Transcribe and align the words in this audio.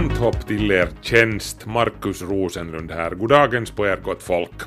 Kvanthopp 0.00 0.46
till 0.46 0.70
er 0.70 0.88
tjänst, 1.00 1.66
Markus 1.66 2.22
Rosenlund 2.22 2.90
här. 2.90 3.10
Goddagens 3.10 3.70
på 3.70 3.86
er 3.86 3.96
gott 3.96 4.22
folk. 4.22 4.62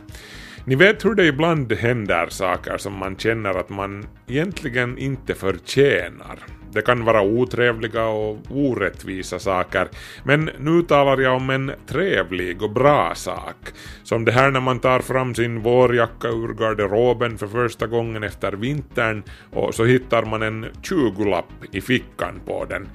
Ni 0.66 0.76
vet 0.76 1.06
hur 1.06 1.16
det 1.16 1.26
ibland 1.26 1.74
händer 1.74 2.28
saker 2.30 2.78
som 2.78 2.94
man 2.98 3.16
känner 3.16 3.50
att 3.60 3.70
man 3.70 4.06
egentligen 4.28 4.98
inte 4.98 5.34
förtjänar. 5.34 6.40
Det 6.74 6.82
kan 6.82 7.06
vara 7.06 7.22
otrevliga 7.22 8.06
och 8.06 8.38
orättvisa 8.50 9.40
saker, 9.40 9.88
men 10.24 10.50
nu 10.60 10.82
talar 10.82 11.18
jag 11.18 11.36
om 11.36 11.50
en 11.50 11.72
trevlig 11.88 12.62
och 12.62 12.72
bra 12.72 13.16
sak. 13.16 13.58
Som 14.04 14.26
det 14.26 14.32
här 14.32 14.52
när 14.52 14.62
man 14.62 14.80
tar 14.80 15.00
fram 15.00 15.36
sin 15.36 15.62
vårjacka 15.62 16.28
ur 16.28 16.54
garderoben 16.54 17.38
för 17.38 17.48
första 17.48 17.88
gången 17.88 18.24
efter 18.24 18.52
vintern 18.52 19.24
och 19.52 19.76
så 19.76 19.86
hittar 19.86 20.26
man 20.26 20.42
en 20.42 20.66
20-lapp 20.66 21.54
i 21.72 21.82
fickan 21.82 22.42
på 22.46 22.66
den. 22.66 22.88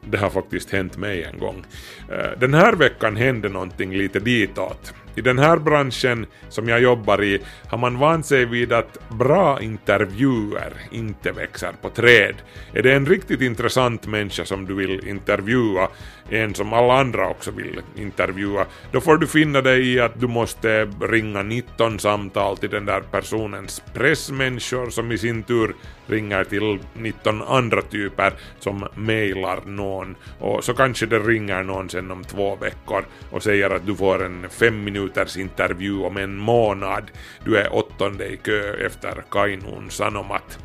Det 0.00 0.18
har 0.18 0.30
faktiskt 0.30 0.70
hänt 0.70 0.96
mig 0.96 1.22
en 1.24 1.38
gång. 1.38 1.64
Eh, 2.10 2.38
den 2.38 2.54
här 2.54 2.72
veckan 2.72 3.16
hände 3.16 3.48
någonting 3.48 3.96
lite 3.96 4.20
ditåt. 4.20 4.94
I 5.14 5.20
den 5.20 5.38
här 5.38 5.56
branschen 5.56 6.26
som 6.48 6.68
jag 6.68 6.80
jobbar 6.80 7.22
i 7.22 7.40
har 7.68 7.78
man 7.78 7.98
vant 7.98 8.26
sig 8.26 8.44
vid 8.44 8.72
att 8.72 8.98
bra 9.08 9.62
intervjuer 9.62 10.72
inte 10.90 11.32
växer 11.32 11.72
på 11.82 11.88
träd. 11.88 12.34
Är 12.72 12.82
det 12.82 12.94
en 12.94 13.06
riktigt 13.06 13.40
intressant 13.40 14.06
människa 14.06 14.44
som 14.44 14.66
du 14.66 14.74
vill 14.74 15.08
intervjua, 15.08 15.88
en 16.30 16.54
som 16.54 16.72
alla 16.72 17.00
andra 17.00 17.28
också 17.28 17.50
vill 17.50 17.80
intervjua, 17.96 18.66
då 18.92 19.00
får 19.00 19.16
du 19.16 19.26
finna 19.26 19.60
dig 19.60 19.94
i 19.94 20.00
att 20.00 20.20
du 20.20 20.26
måste 20.26 20.88
ringa 21.00 21.42
19 21.42 21.98
samtal 21.98 22.56
till 22.56 22.70
den 22.70 22.86
där 22.86 23.00
personens 23.00 23.82
pressmänniskor 23.94 24.90
som 24.90 25.12
i 25.12 25.18
sin 25.18 25.42
tur 25.42 25.74
ringer 26.06 26.44
till 26.44 26.78
19 26.94 27.42
andra 27.42 27.82
typer 27.82 28.32
som 28.58 28.86
mejlar 28.94 29.60
någon 29.66 30.16
och 30.38 30.64
så 30.64 30.74
kanske 30.74 31.06
det 31.06 31.18
ringer 31.18 31.62
någon 31.62 31.88
sen 31.88 32.10
om 32.10 32.24
två 32.24 32.56
veckor 32.56 33.04
och 33.30 33.42
säger 33.42 33.70
att 33.70 33.86
du 33.86 33.96
får 33.96 34.24
en 34.24 34.46
fem 34.50 34.84
minuters 35.00 35.36
intervju 35.36 36.02
om 36.04 36.16
en 36.16 36.36
månad. 36.36 37.10
Du 37.44 37.56
är 37.56 37.74
åttonde 37.74 38.26
i 38.26 38.36
kö 38.36 38.86
efter 38.86 39.24
Kainun 39.30 39.90
Sanomat. 39.90 40.58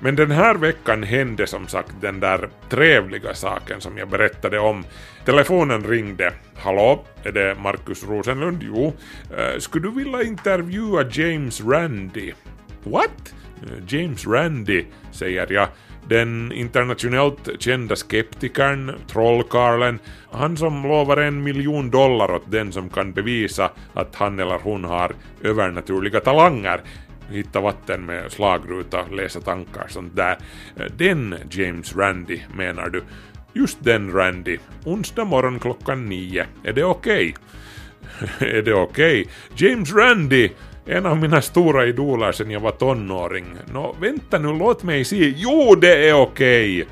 Men 0.00 0.16
den 0.16 0.30
här 0.30 0.54
veckan 0.54 1.02
hände 1.02 1.46
som 1.46 1.68
sagt 1.68 1.94
den 2.00 2.20
där 2.20 2.48
trevliga 2.70 3.34
saken 3.34 3.80
som 3.80 3.98
jag 3.98 4.08
berättade 4.08 4.58
om. 4.58 4.84
Telefonen 5.24 5.84
ringde. 5.84 6.32
Hallå, 6.56 7.04
är 7.22 7.32
det 7.32 7.56
Markus 7.62 8.04
Rosenlund? 8.04 8.62
Jo. 8.62 8.92
Eh, 9.36 9.58
skulle 9.58 9.88
du 9.88 9.94
vilja 9.94 10.22
intervjua 10.22 11.04
James 11.10 11.60
Randi? 11.60 12.34
What? 12.84 13.34
Eh, 13.62 13.98
James 13.98 14.26
Randi, 14.26 14.86
säger 15.12 15.52
jag. 15.52 15.68
Den 16.08 16.52
internationellt 16.52 17.48
kända 17.58 17.96
skeptikern, 17.96 18.92
trollkarlen, 19.06 19.98
han 20.30 20.56
som 20.56 20.82
lovar 20.82 21.16
en 21.16 21.42
miljon 21.42 21.90
dollar 21.90 22.34
åt 22.34 22.50
den 22.50 22.72
som 22.72 22.88
kan 22.88 23.12
bevisa 23.12 23.70
att 23.94 24.14
han 24.14 24.38
eller 24.38 24.58
hon 24.58 24.84
har 24.84 25.14
övernaturliga 25.42 26.20
talanger. 26.20 26.80
Hitta 27.30 27.60
vatten 27.60 28.06
med 28.06 28.32
slagruta, 28.32 29.06
läsa 29.06 29.40
tankar, 29.40 29.86
sånt 29.88 30.16
där. 30.16 30.36
Den 30.96 31.34
James 31.50 31.96
Randi 31.96 32.42
menar 32.54 32.88
du? 32.88 33.02
Just 33.52 33.84
den 33.84 34.12
Randy. 34.12 34.58
Onsdag 34.84 35.24
morgon 35.24 35.58
klockan 35.58 36.06
nio. 36.06 36.46
Är 36.64 36.72
det 36.72 36.84
okej? 36.84 37.34
är 38.38 38.62
det 38.62 38.74
okej? 38.74 39.28
James 39.56 39.92
Randi! 39.92 40.52
En 40.86 41.06
av 41.06 41.16
mina 41.16 41.42
stora 41.42 41.86
idoler 41.86 42.32
sen 42.32 42.50
jag 42.50 42.60
var 42.60 42.70
tonåring. 42.70 43.46
Nå, 43.72 43.96
vänta 44.00 44.38
nu, 44.38 44.58
låt 44.58 44.82
mig 44.82 45.04
se. 45.04 45.34
Jo, 45.36 45.74
det 45.74 46.08
är 46.08 46.14
okej! 46.14 46.86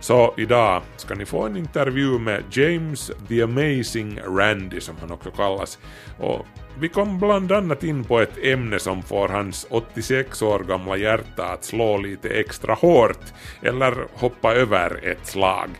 Så 0.00 0.34
idag 0.36 0.82
ska 0.96 1.14
ni 1.14 1.24
få 1.24 1.46
en 1.46 1.56
intervju 1.56 2.18
med 2.18 2.42
James 2.50 3.10
the 3.28 3.42
Amazing 3.42 4.20
Randy 4.20 4.80
som 4.80 4.94
han 5.00 5.12
också 5.12 5.30
kallas. 5.30 5.78
Och 6.18 6.46
vi 6.80 6.88
kom 6.88 7.18
bland 7.18 7.52
annat 7.52 7.84
in 7.84 8.04
på 8.04 8.20
ett 8.20 8.38
ämne 8.42 8.78
som 8.78 9.02
får 9.02 9.28
hans 9.28 9.66
86 9.70 10.42
år 10.42 10.58
gamla 10.58 10.96
hjärta 10.96 11.44
att 11.44 11.64
slå 11.64 11.98
lite 11.98 12.28
extra 12.28 12.74
hårt 12.74 13.24
eller 13.62 13.94
hoppa 14.14 14.54
över 14.54 15.08
ett 15.08 15.26
slag. 15.26 15.70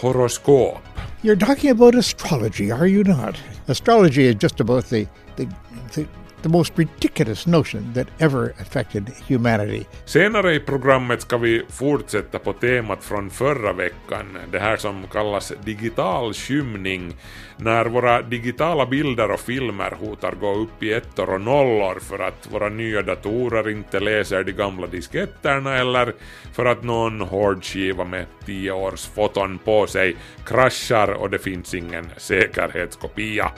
Horoskop. 0.00 0.78
You're 1.22 1.46
talking 1.46 1.70
about 1.70 1.94
astrology, 1.94 2.70
are 2.70 2.86
you 2.86 3.04
not? 3.04 3.36
Astrology 3.66 4.22
is 4.22 4.42
just 4.42 4.60
about 4.60 4.88
the, 4.88 5.06
the, 5.36 5.48
the, 5.94 6.04
the 6.42 6.48
most 6.48 6.72
ridiculous 6.78 7.46
notion 7.46 7.92
that 7.94 8.06
ever 8.18 8.54
affected 8.60 9.12
humanity. 9.28 9.84
Senare 10.04 10.54
i 10.54 10.60
programmet 10.60 11.22
ska 11.22 11.36
vi 11.36 11.62
fortsätta 11.68 12.38
på 12.38 12.52
temat 12.52 13.04
från 13.04 13.30
förra 13.30 13.72
veckan, 13.72 14.38
det 14.52 14.58
här 14.58 14.76
som 14.76 15.06
kallas 15.12 15.52
digital 15.64 16.34
skymning, 16.34 17.16
när 17.56 17.84
våra 17.84 18.22
digitala 18.22 18.86
bilder 18.86 19.30
och 19.30 19.40
filmer 19.40 19.90
hotar 20.00 20.32
gå 20.40 20.54
upp 20.54 20.82
i 20.82 20.92
ettor 20.92 21.30
och 21.30 21.40
nollor 21.40 22.00
för 22.00 22.18
att 22.18 22.48
våra 22.52 22.68
nya 22.68 23.02
datorer 23.02 23.68
inte 23.68 24.00
läser 24.00 24.44
de 24.44 24.52
gamla 24.52 24.86
disketterna 24.86 25.76
eller 25.76 26.14
för 26.52 26.66
att 26.66 26.82
någon 26.82 27.20
hårdskiva 27.20 28.04
med 28.04 28.26
10 28.46 28.72
års 28.72 29.06
foton 29.06 29.58
på 29.58 29.86
sig 29.86 30.16
kraschar 30.46 31.08
och 31.08 31.30
det 31.30 31.38
finns 31.38 31.74
ingen 31.74 32.10
säkerhetskopia. 32.16 33.52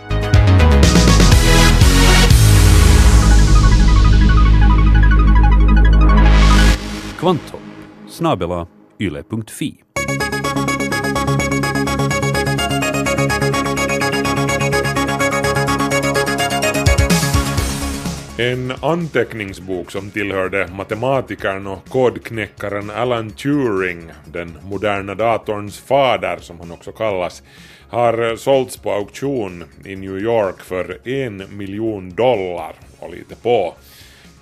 Kvanthopp, 7.21 7.61
snabela 8.09 8.67
yle.fi. 8.99 9.75
En 18.39 18.73
anteckningsbok 18.83 19.91
som 19.91 20.11
tillhörde 20.11 20.69
matematikern 20.73 21.67
och 21.67 21.89
kodknäckaren 21.89 22.91
Alan 22.91 23.31
Turing, 23.31 24.11
den 24.33 24.59
moderna 24.63 25.15
datorns 25.15 25.81
fader 25.81 26.37
som 26.41 26.61
han 26.61 26.73
också 26.73 26.93
kallas, 26.93 27.43
har 27.89 28.37
sålts 28.37 28.77
på 28.77 28.93
auktion 28.93 29.65
i 29.85 29.97
New 29.97 30.19
York 30.19 30.61
för 30.61 31.09
en 31.09 31.57
miljon 31.57 32.15
dollar 32.15 32.75
och 32.99 33.11
lite 33.11 33.37
på. 33.37 33.75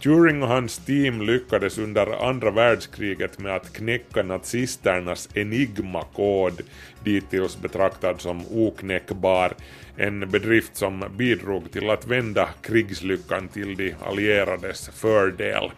Turing 0.02 0.42
och 0.42 0.48
hans 0.48 0.78
team 0.78 1.22
lyckades 1.22 1.78
under 1.78 2.28
andra 2.28 2.50
världskriget 2.50 3.38
med 3.38 3.56
att 3.56 3.72
knäcka 3.72 4.22
nazisternas 4.22 5.28
enigma-kod, 5.34 6.60
dittills 7.04 7.58
betraktad 7.58 8.20
som 8.20 8.44
oknäckbar, 8.50 9.52
en 9.96 10.30
bedrift 10.30 10.76
som 10.76 11.04
bidrog 11.16 11.72
till 11.72 11.90
att 11.90 12.06
vända 12.06 12.48
krigslyckan 12.62 13.48
till 13.48 13.76
de 13.76 13.94
allierades 14.06 14.88
fördel. 14.88 15.70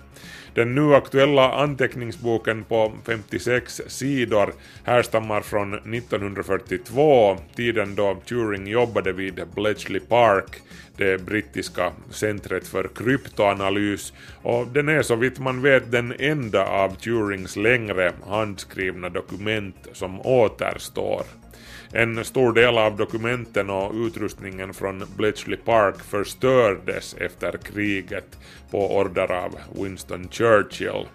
Den 0.55 0.75
nu 0.75 0.95
aktuella 0.95 1.53
anteckningsboken 1.53 2.65
på 2.65 2.93
56 3.07 3.81
sidor 3.87 4.53
härstammar 4.85 5.41
från 5.41 5.75
1942, 5.75 7.37
tiden 7.57 7.95
då 7.95 8.17
Turing 8.27 8.67
jobbade 8.67 9.13
vid 9.13 9.43
Bletchley 9.55 10.01
Park, 10.01 10.63
det 10.97 11.27
brittiska 11.27 11.93
centret 12.11 12.69
för 12.69 12.89
kryptoanalys, 12.95 14.13
och 14.43 14.67
den 14.67 14.89
är 14.89 15.03
så 15.03 15.17
vitt 15.17 15.39
man 15.39 15.63
vet 15.63 15.93
den 15.93 16.15
enda 16.19 16.67
av 16.67 16.95
Turings 16.95 17.57
längre 17.57 18.13
handskrivna 18.27 19.09
dokument 19.09 19.89
som 19.93 20.21
återstår. 20.21 21.23
En 21.93 22.25
stor 22.25 22.53
del 22.53 22.79
av 22.79 22.97
dokumenten 22.97 23.71
och 23.71 23.95
utrustningen 23.95 24.75
från 24.75 25.05
Bletchley 25.17 25.57
Park 25.57 26.03
förstördes 26.03 27.15
efter 27.15 27.57
kriget 27.57 28.39
på 28.71 28.97
order 28.97 29.33
av 29.33 29.59
Winston 29.83 30.29
Churchill. 30.31 31.07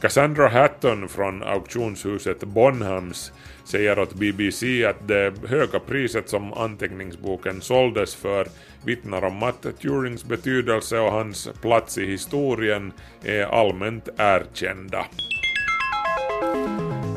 Cassandra 0.00 0.48
Hatton 0.48 1.08
från 1.08 1.42
auktionshuset 1.42 2.40
Bonhams 2.40 3.32
säger 3.64 3.98
åt 3.98 4.14
BBC 4.14 4.84
att 4.84 5.08
det 5.08 5.32
höga 5.46 5.80
priset 5.80 6.28
som 6.28 6.52
anteckningsboken 6.52 7.60
såldes 7.60 8.14
för 8.14 8.46
vittnar 8.84 9.24
om 9.24 9.42
att 9.42 9.66
Turings 9.82 10.24
betydelse 10.24 10.98
och 10.98 11.12
hans 11.12 11.48
plats 11.60 11.98
i 11.98 12.06
historien 12.06 12.92
är 13.24 13.44
allmänt 13.44 14.08
erkända. 14.18 15.06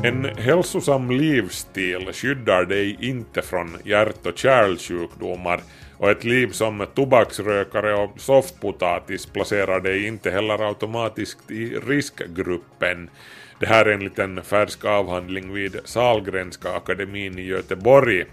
En 0.04 0.24
hälsosam 0.24 1.10
livsstil 1.10 2.12
skyddar 2.12 2.64
dig 2.64 2.96
inte 3.00 3.42
från 3.42 3.76
hjärt 3.84 4.26
och 4.26 4.38
kärlsjukdomar 4.38 5.60
och 5.98 6.10
ett 6.10 6.24
liv 6.24 6.48
som 6.48 6.86
tobaksrökare 6.94 7.94
och 7.94 8.20
softpotatis 8.20 9.26
placerar 9.26 9.80
dig 9.80 10.06
inte 10.06 10.30
heller 10.30 10.68
automatiskt 10.68 11.50
i 11.50 11.74
riskgruppen. 11.86 13.10
Det 13.60 13.66
här 13.66 13.86
är 13.86 13.92
enligt 13.92 14.18
en 14.18 14.42
färsk 14.42 14.84
avhandling 14.84 15.52
vid 15.52 15.76
Sahlgrenska 15.84 16.72
akademin 16.72 17.38
i 17.38 17.42
Göteborg. 17.42 18.24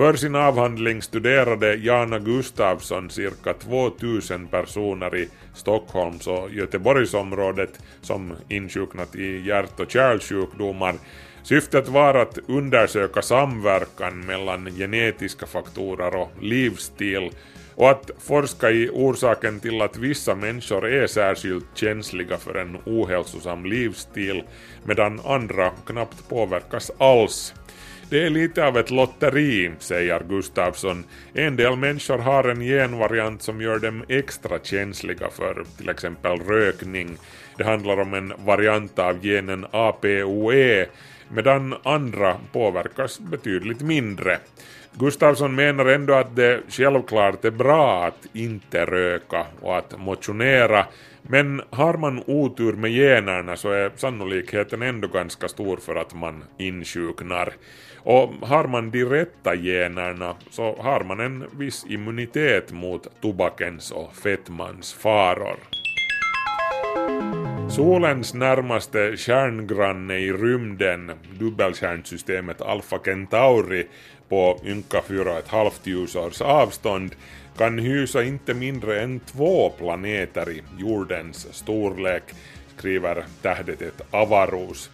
För 0.00 0.14
sin 0.16 0.34
avhandling 0.34 1.02
studerade 1.02 1.74
Jana 1.74 2.18
Gustafsson 2.18 3.10
cirka 3.10 3.54
2000 3.54 4.46
personer 4.46 5.16
i 5.16 5.28
Stockholms 5.54 6.26
och 6.26 6.50
Göteborgsområdet 6.50 7.80
som 8.00 8.36
insjuknat 8.48 9.16
i 9.16 9.40
hjärt 9.46 9.80
och 9.80 9.90
kärlsjukdomar. 9.90 10.94
Syftet 11.42 11.88
var 11.88 12.14
att 12.14 12.38
undersöka 12.48 13.22
samverkan 13.22 14.26
mellan 14.26 14.66
genetiska 14.76 15.46
faktorer 15.46 16.16
och 16.16 16.30
livsstil 16.40 17.30
och 17.74 17.90
att 17.90 18.10
forska 18.18 18.70
i 18.70 18.90
orsaken 18.92 19.60
till 19.60 19.82
att 19.82 19.96
vissa 19.96 20.34
människor 20.34 20.88
är 20.88 21.06
särskilt 21.06 21.66
känsliga 21.74 22.36
för 22.36 22.54
en 22.54 22.78
ohälsosam 22.86 23.64
livsstil 23.64 24.42
medan 24.84 25.20
andra 25.24 25.70
knappt 25.86 26.28
påverkas 26.28 26.90
alls. 26.98 27.54
Det 28.10 28.22
är 28.26 28.30
lite 28.30 28.66
av 28.66 28.78
ett 28.78 28.90
lotteri, 28.90 29.70
säger 29.78 30.20
Gustafsson. 30.28 31.04
En 31.34 31.56
del 31.56 31.76
människor 31.76 32.18
har 32.18 32.44
en 32.44 32.60
genvariant 32.60 33.42
som 33.42 33.60
gör 33.60 33.78
dem 33.78 34.04
extra 34.08 34.58
känsliga 34.62 35.30
för 35.30 35.64
till 35.78 35.88
exempel 35.88 36.38
rökning. 36.38 37.16
Det 37.56 37.64
handlar 37.64 38.00
om 38.00 38.14
en 38.14 38.32
variant 38.44 38.98
av 38.98 39.20
genen 39.22 39.66
APOE, 39.70 40.86
medan 41.28 41.74
andra 41.82 42.36
påverkas 42.52 43.20
betydligt 43.20 43.80
mindre. 43.80 44.38
Gustafsson 44.92 45.54
menar 45.54 45.86
ändå 45.86 46.14
att 46.14 46.36
det 46.36 46.60
självklart 46.68 47.44
är 47.44 47.50
bra 47.50 48.04
att 48.04 48.26
inte 48.32 48.84
röka 48.84 49.46
och 49.60 49.78
att 49.78 49.98
motionera, 49.98 50.86
men 51.22 51.62
har 51.70 51.94
man 51.96 52.22
otur 52.26 52.72
med 52.72 52.90
generna 52.90 53.56
så 53.56 53.70
är 53.70 53.90
sannolikheten 53.96 54.82
ändå 54.82 55.08
ganska 55.08 55.48
stor 55.48 55.76
för 55.76 55.96
att 55.96 56.14
man 56.14 56.44
insjuknar. 56.58 57.52
Och 58.02 58.28
har 58.28 58.64
man 58.64 58.90
de 58.90 59.04
rätta 59.04 59.54
generna 59.54 60.36
så 60.50 60.76
har 60.78 61.04
man 61.04 61.20
en 61.20 61.44
viss 61.58 61.86
immunitet 61.88 62.72
mot 62.72 63.20
tobakens 63.20 63.90
och 63.90 64.16
fetmans 64.16 64.92
faror. 64.92 65.56
Solens 67.70 68.34
närmaste 68.34 69.16
stjärngranne 69.16 70.18
i 70.18 70.32
rymden, 70.32 71.12
dubbelstjärnsystemet 71.38 72.60
Alpha 72.60 72.98
Centauri, 72.98 73.86
på 74.28 74.60
ynka 74.64 75.00
4,5 75.00 75.70
ljusårs 75.84 76.40
avstånd, 76.40 77.14
kan 77.56 77.78
hysa 77.78 78.22
inte 78.22 78.54
mindre 78.54 79.02
än 79.02 79.20
två 79.20 79.70
planeter 79.70 80.50
i 80.50 80.62
jordens 80.78 81.54
storlek, 81.54 82.22
skriver 82.76 83.24
tähdetet 83.42 84.02
Avarus. 84.10 84.90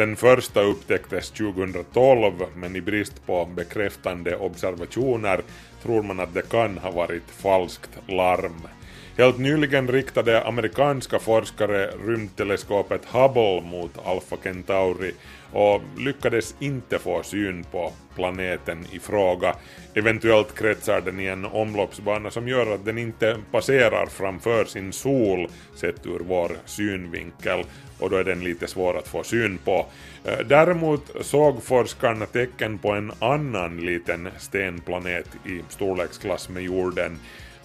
Den 0.00 0.16
första 0.16 0.62
upptäcktes 0.62 1.30
2012 1.30 2.32
men 2.54 2.76
i 2.76 2.80
brist 2.80 3.26
på 3.26 3.44
bekräftande 3.44 4.36
observationer 4.36 5.40
tror 5.82 6.02
man 6.02 6.20
att 6.20 6.34
det 6.34 6.50
kan 6.50 6.78
ha 6.78 6.90
varit 6.90 7.30
falskt 7.30 7.90
larm. 8.06 8.68
Helt 9.16 9.38
nyligen 9.38 9.88
riktade 9.88 10.44
amerikanska 10.44 11.18
forskare 11.18 11.90
rymdteleskopet 12.06 13.04
Hubble 13.04 13.60
mot 13.60 14.06
Alpha 14.06 14.36
Centauri 14.42 15.12
och 15.52 15.82
lyckades 15.98 16.54
inte 16.58 16.98
få 16.98 17.22
syn 17.22 17.64
på 17.64 17.92
planeten 18.14 18.86
i 18.92 18.98
fråga. 18.98 19.54
Eventuellt 19.94 20.54
kretsar 20.54 21.00
den 21.00 21.20
i 21.20 21.26
en 21.26 21.44
omloppsbana 21.44 22.30
som 22.30 22.48
gör 22.48 22.74
att 22.74 22.84
den 22.84 22.98
inte 22.98 23.36
passerar 23.50 24.06
framför 24.06 24.64
sin 24.64 24.92
sol 24.92 25.48
sett 25.76 26.06
ur 26.06 26.20
vår 26.20 26.52
synvinkel 26.64 27.64
och 27.98 28.10
då 28.10 28.16
är 28.16 28.24
den 28.24 28.44
lite 28.44 28.66
svår 28.66 28.98
att 28.98 29.08
få 29.08 29.22
syn 29.22 29.58
på. 29.64 29.86
Eh, 30.24 30.38
däremot 30.46 31.10
såg 31.20 31.62
forskarna 31.62 32.26
tecken 32.26 32.78
på 32.78 32.92
en 32.92 33.12
annan 33.18 33.80
liten 33.80 34.28
stenplanet 34.38 35.26
i 35.46 35.60
storleksklass 35.68 36.48
med 36.48 36.62
jorden 36.62 37.18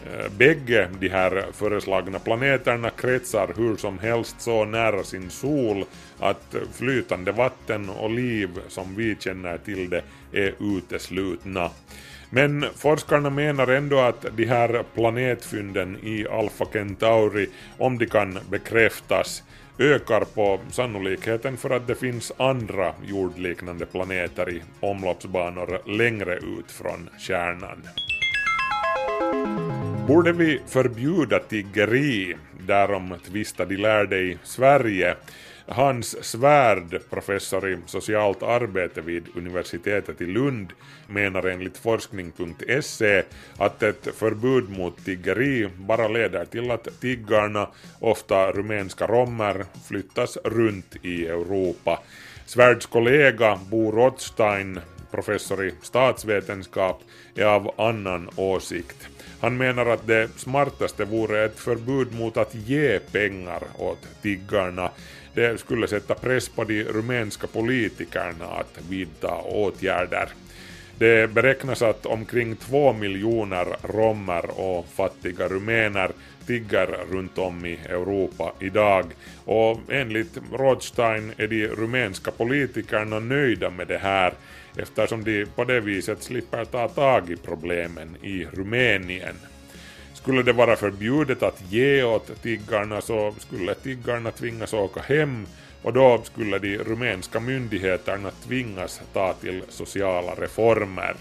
Eh, 0.06 0.32
bägge 0.38 0.90
de 1.00 1.10
här 1.10 1.46
föreslagna 1.54 2.20
planeterna 2.20 2.90
kretsar 2.90 3.54
hur 3.58 3.78
som 3.78 4.00
helst 4.00 4.42
så 4.42 4.66
nära 4.66 5.04
sin 5.04 5.30
sol 5.30 5.86
att 6.20 6.56
flytande 6.74 7.32
vatten 7.32 7.90
och 7.90 8.10
liv 8.10 8.50
som 8.68 8.96
vi 8.96 9.16
känner 9.20 9.58
till 9.58 9.90
det 9.90 10.02
är 10.32 10.54
uteslutna. 10.60 11.70
Men 12.30 12.66
forskarna 12.76 13.30
menar 13.30 13.68
ändå 13.68 14.00
att 14.00 14.26
de 14.38 14.46
här 14.46 14.84
planetfynden 14.96 15.98
i 16.04 16.28
Alpha 16.28 16.66
Centauri, 16.66 17.50
om 17.78 17.98
de 17.98 18.06
kan 18.06 18.40
bekräftas, 18.50 19.44
ökar 19.80 20.22
på 20.22 20.60
sannolikheten 20.72 21.58
för 21.58 21.70
att 21.70 21.88
det 21.88 21.96
finns 21.96 22.32
andra 22.38 22.94
jordliknande 23.06 23.86
planeter 23.86 24.50
i 24.50 24.62
omloppsbanor 24.80 25.98
längre 25.98 26.36
ut 26.36 26.72
från 26.72 27.10
kärnan. 27.20 27.82
Borde 30.08 30.32
vi 30.32 30.62
förbjuda 30.68 31.40
tiggeri? 31.40 32.36
Därom 32.68 33.16
tvistade 33.26 33.76
de 33.76 33.82
lärde 33.82 34.18
i 34.18 34.38
Sverige. 34.44 35.16
Hans 35.68 36.24
Svärd, 36.24 37.00
professor 37.10 37.70
i 37.70 37.78
socialt 37.86 38.44
arbete 38.44 39.02
vid 39.02 39.24
universitetet 39.36 40.22
i 40.22 40.26
Lund, 40.26 40.74
menar 41.08 41.44
enligt 41.44 41.78
forskning.se 41.78 43.24
att 43.58 43.84
ett 43.84 44.08
förbud 44.16 44.70
mot 44.70 45.06
tiggeri 45.06 45.70
bara 45.78 46.08
leder 46.08 46.46
till 46.46 46.72
att 46.72 47.02
tiggarna, 47.02 47.70
ofta 48.00 48.52
rumänska 48.52 49.08
romer, 49.08 49.66
flyttas 49.88 50.38
runt 50.44 50.96
i 51.02 51.28
Europa. 51.28 52.00
Svärds 52.46 52.86
kollega 52.86 53.60
Bo 53.70 53.92
Rothstein, 53.92 54.80
professor 55.12 55.66
i 55.66 55.74
statsvetenskap, 55.82 57.02
är 57.36 57.46
av 57.46 57.72
annan 57.78 58.30
åsikt. 58.36 59.15
Han 59.46 59.58
menar 59.58 59.86
att 59.86 60.08
det 60.08 60.30
smartaste 60.36 61.06
vore 61.06 61.46
ett 61.46 61.60
förbud 61.60 62.14
mot 62.14 62.38
att 62.38 62.56
ge 62.56 63.00
pengar 63.00 63.64
åt 63.78 64.08
tiggarna. 64.22 64.92
Det 65.34 65.60
skulle 65.60 65.88
sätta 65.88 66.16
press 66.16 66.50
på 66.50 66.64
de 66.64 66.84
rumänska 66.84 67.48
politikerna 67.48 68.46
att 68.46 68.80
vidta 68.90 69.36
åtgärder. 69.36 70.30
Det 70.98 71.34
beräknas 71.34 71.82
att 71.82 72.06
omkring 72.06 72.56
två 72.56 72.94
miljoner 72.94 73.66
romer 73.84 74.60
och 74.60 74.88
fattiga 74.96 75.48
rumäner 75.48 76.12
tigger 76.48 76.88
runt 77.12 77.38
om 77.38 77.66
i 77.66 77.80
Europa 77.90 78.54
idag 78.60 79.06
och 79.46 79.80
enligt 79.90 80.38
Rothstein 80.54 81.34
är 81.38 81.48
de 81.48 81.68
rumänska 81.68 82.32
politikerna 82.32 83.20
nöjda 83.20 83.70
med 83.70 83.88
det 83.88 83.98
här 83.98 84.34
eftersom 84.78 85.24
de 85.24 85.46
på 85.46 85.64
det 85.64 85.80
viset 85.80 86.24
slipper 86.24 86.66
ta 86.66 86.88
tag 86.88 87.30
i 87.30 87.36
problemen 87.36 88.18
i 88.22 88.46
Rumänien. 88.46 89.36
Skulle 90.14 90.44
det 90.44 90.54
vara 90.54 90.76
förbjudet 90.76 91.44
att 91.44 91.64
ge 91.70 92.04
åt 92.04 92.42
tiggarna 92.42 93.02
så 93.02 93.34
skulle 93.40 93.74
tiggarna 93.74 94.32
tvingas 94.32 94.74
åka 94.74 95.02
hem 95.02 95.46
och 95.82 95.94
då 95.94 96.22
skulle 96.24 96.60
de 96.60 96.78
rumänska 96.78 97.40
myndigheterna 97.40 98.32
tvingas 98.32 99.02
ta 99.14 99.34
till 99.34 99.64
sociala 99.70 100.36
reformer. 100.36 101.16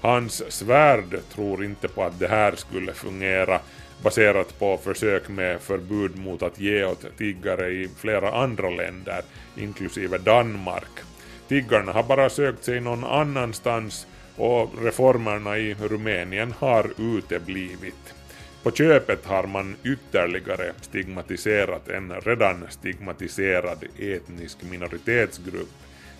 Hans 0.00 0.52
svärd 0.52 1.18
tror 1.34 1.64
inte 1.64 1.88
på 1.88 2.04
att 2.04 2.18
det 2.18 2.28
här 2.28 2.52
skulle 2.56 2.92
fungera 2.92 3.60
baserat 4.02 4.58
på 4.58 4.76
försök 4.76 5.28
med 5.28 5.60
förbud 5.60 6.16
mot 6.18 6.42
att 6.42 6.60
ge 6.60 6.84
åt 6.84 7.16
tiggare 7.18 7.68
i 7.68 7.88
flera 7.96 8.32
andra 8.32 8.70
länder, 8.70 9.22
inklusive 9.56 10.18
Danmark. 10.18 11.13
Tiggarna 11.48 11.92
har 11.92 12.02
bara 12.02 12.30
sökt 12.30 12.64
sig 12.64 12.80
någon 12.80 13.04
annanstans 13.04 14.06
och 14.36 14.70
reformerna 14.82 15.58
i 15.58 15.74
Rumänien 15.74 16.54
har 16.58 16.90
uteblivit. 16.98 18.14
På 18.62 18.70
köpet 18.70 19.26
har 19.26 19.46
man 19.46 19.76
ytterligare 19.84 20.72
stigmatiserat 20.80 21.88
en 21.88 22.12
redan 22.20 22.64
stigmatiserad 22.70 23.84
etnisk 23.98 24.58
minoritetsgrupp, 24.70 25.68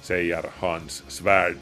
säger 0.03 0.45
Hans 0.59 1.05
Svärd. 1.09 1.57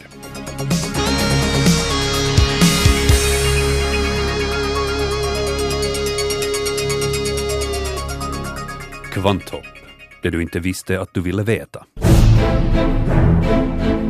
Kvanthopp, 9.12 9.64
det 10.22 10.30
du 10.30 10.42
inte 10.42 10.60
visste 10.60 11.00
att 11.00 11.14
du 11.14 11.20
ville 11.20 11.42
veta. 11.42 11.86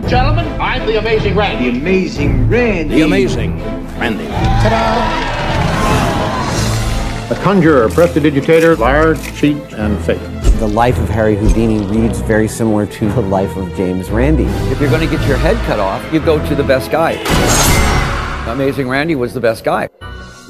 Gentlemen, 0.08 0.46
I'm 0.60 0.86
the 0.86 0.98
amazing 0.98 1.34
Randy. 1.34 1.70
The 1.70 1.78
amazing 1.78 2.48
Randy. 2.48 2.94
The 2.96 3.02
amazing 3.02 3.58
Randy. 3.98 4.26
A 7.30 7.34
conjurer, 7.42 7.88
prestidigitator, 7.88 8.76
liar, 8.78 9.14
cheat, 9.34 9.56
and 9.72 9.98
fake. 10.04 10.20
the 10.58 10.68
life 10.68 10.98
of 10.98 11.08
Harry 11.08 11.34
Houdini 11.34 11.80
reads 11.86 12.20
very 12.20 12.46
similar 12.46 12.86
to 12.86 13.08
the 13.12 13.20
life 13.22 13.56
of 13.56 13.68
James 13.74 14.10
Randi. 14.10 14.44
If 14.70 14.80
you're 14.80 14.90
going 14.90 15.08
to 15.08 15.16
get 15.16 15.26
your 15.26 15.36
head 15.36 15.56
cut 15.66 15.80
off, 15.80 16.12
you 16.12 16.20
go 16.20 16.38
to 16.46 16.54
the 16.54 16.62
best 16.62 16.90
guy. 16.90 17.12
Amazing 18.46 18.88
Randy 18.88 19.14
was 19.14 19.34
the 19.34 19.40
best 19.40 19.64
guy. 19.64 19.88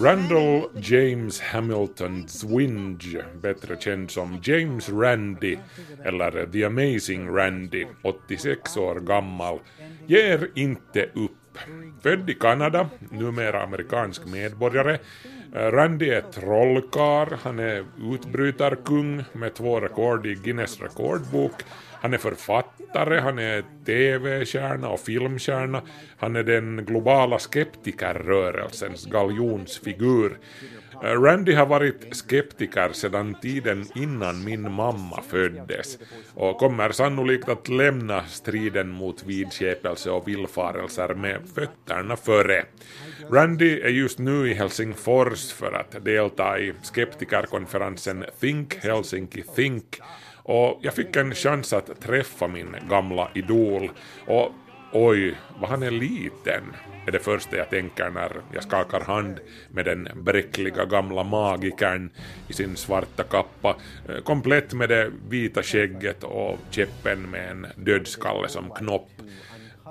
Randall 0.01 0.71
James 0.75 1.41
Hamilton 1.41 2.29
Zwinge, 2.29 3.25
bättre 3.43 3.77
känd 3.77 4.11
som 4.11 4.41
James 4.43 4.89
Randy 4.89 5.59
eller 6.05 6.47
The 6.47 6.65
Amazing 6.65 7.37
Randy, 7.37 7.87
86 8.03 8.77
år 8.77 8.95
gammal, 9.01 9.59
ger 10.07 10.49
inte 10.55 11.03
upp. 11.03 11.59
Född 12.03 12.31
i 12.31 12.35
Kanada, 12.35 12.89
numera 13.11 13.63
amerikansk 13.63 14.27
medborgare. 14.27 14.99
Eh, 15.55 15.71
Randy 15.71 16.09
är 16.09 16.21
trollkar, 16.21 17.39
han 17.43 17.59
är 17.59 17.85
utbrytarkung 18.15 19.25
med 19.33 19.55
två 19.55 19.81
rekord 19.81 20.27
i 20.27 20.35
Guinness 20.35 20.81
rekordbok. 20.81 21.53
Han 22.03 22.15
är 22.15 22.19
författare, 22.19 23.21
han 23.21 23.39
är 23.39 23.65
TV-stjärna 23.87 24.89
och 24.89 25.01
filmstjärna, 25.01 25.83
Han 26.19 26.37
är 26.37 26.43
den 26.43 26.85
globala 26.85 27.39
skeptikerrörelsens 27.39 29.07
galjonsfigur. 29.07 30.39
Eh, 31.03 31.23
Randy 31.23 31.55
har 31.55 31.67
varit 31.67 32.17
skeptiker 32.17 32.93
sedan 32.93 33.35
tiden 33.43 33.87
innan 33.95 34.45
min 34.45 34.73
mamma 34.73 35.23
föddes 35.29 35.99
och 36.35 36.59
kommer 36.59 36.93
sannolikt 36.93 37.49
att 37.49 37.69
lämna 37.69 38.25
striden 38.25 38.89
mot 38.89 39.25
vidskepelse 39.25 40.11
och 40.11 40.29
villfarelser 40.29 41.15
med 41.15 41.41
fötterna 41.55 42.17
före. 42.17 42.65
Randy 43.31 43.81
är 43.81 43.89
just 43.89 44.19
nu 44.19 44.51
i 44.51 44.55
Helsingfors 44.55 45.53
för 45.53 45.73
att 45.73 46.05
delta 46.05 46.59
i 46.59 46.73
skeptikerkonferensen 46.83 48.25
Think 48.41 48.75
Helsinki 48.75 49.43
Think 49.57 50.01
och 50.43 50.79
jag 50.83 50.95
fick 50.95 51.17
en 51.17 51.35
chans 51.35 51.73
att 51.73 52.01
träffa 52.01 52.49
min 52.49 52.77
gamla 52.89 53.29
idol 53.35 53.91
och 54.27 54.53
oj, 54.93 55.35
vad 55.61 55.71
han 55.71 55.83
är 55.83 55.91
liten 55.91 56.63
är 57.07 57.13
det 57.13 57.19
första 57.19 57.57
jag 57.57 57.71
tänker 57.71 58.11
när 58.11 58.33
jag 58.53 58.63
skakar 58.63 59.01
hand 59.01 59.41
med 59.71 59.85
den 59.85 60.09
bräckliga 60.15 60.85
gamla 60.85 61.25
magikern 61.25 62.11
i 62.49 62.53
sin 62.53 62.77
svarta 62.77 63.23
kappa, 63.23 63.77
eh, 64.09 64.23
komplett 64.25 64.73
med 64.73 64.89
det 64.89 65.13
vita 65.29 65.63
skägget 65.63 66.25
och 66.25 66.59
käppen 66.71 67.23
med 67.23 67.51
en 67.51 67.67
dödskalle 67.77 68.49
som 68.49 68.71
knopp. 68.71 69.11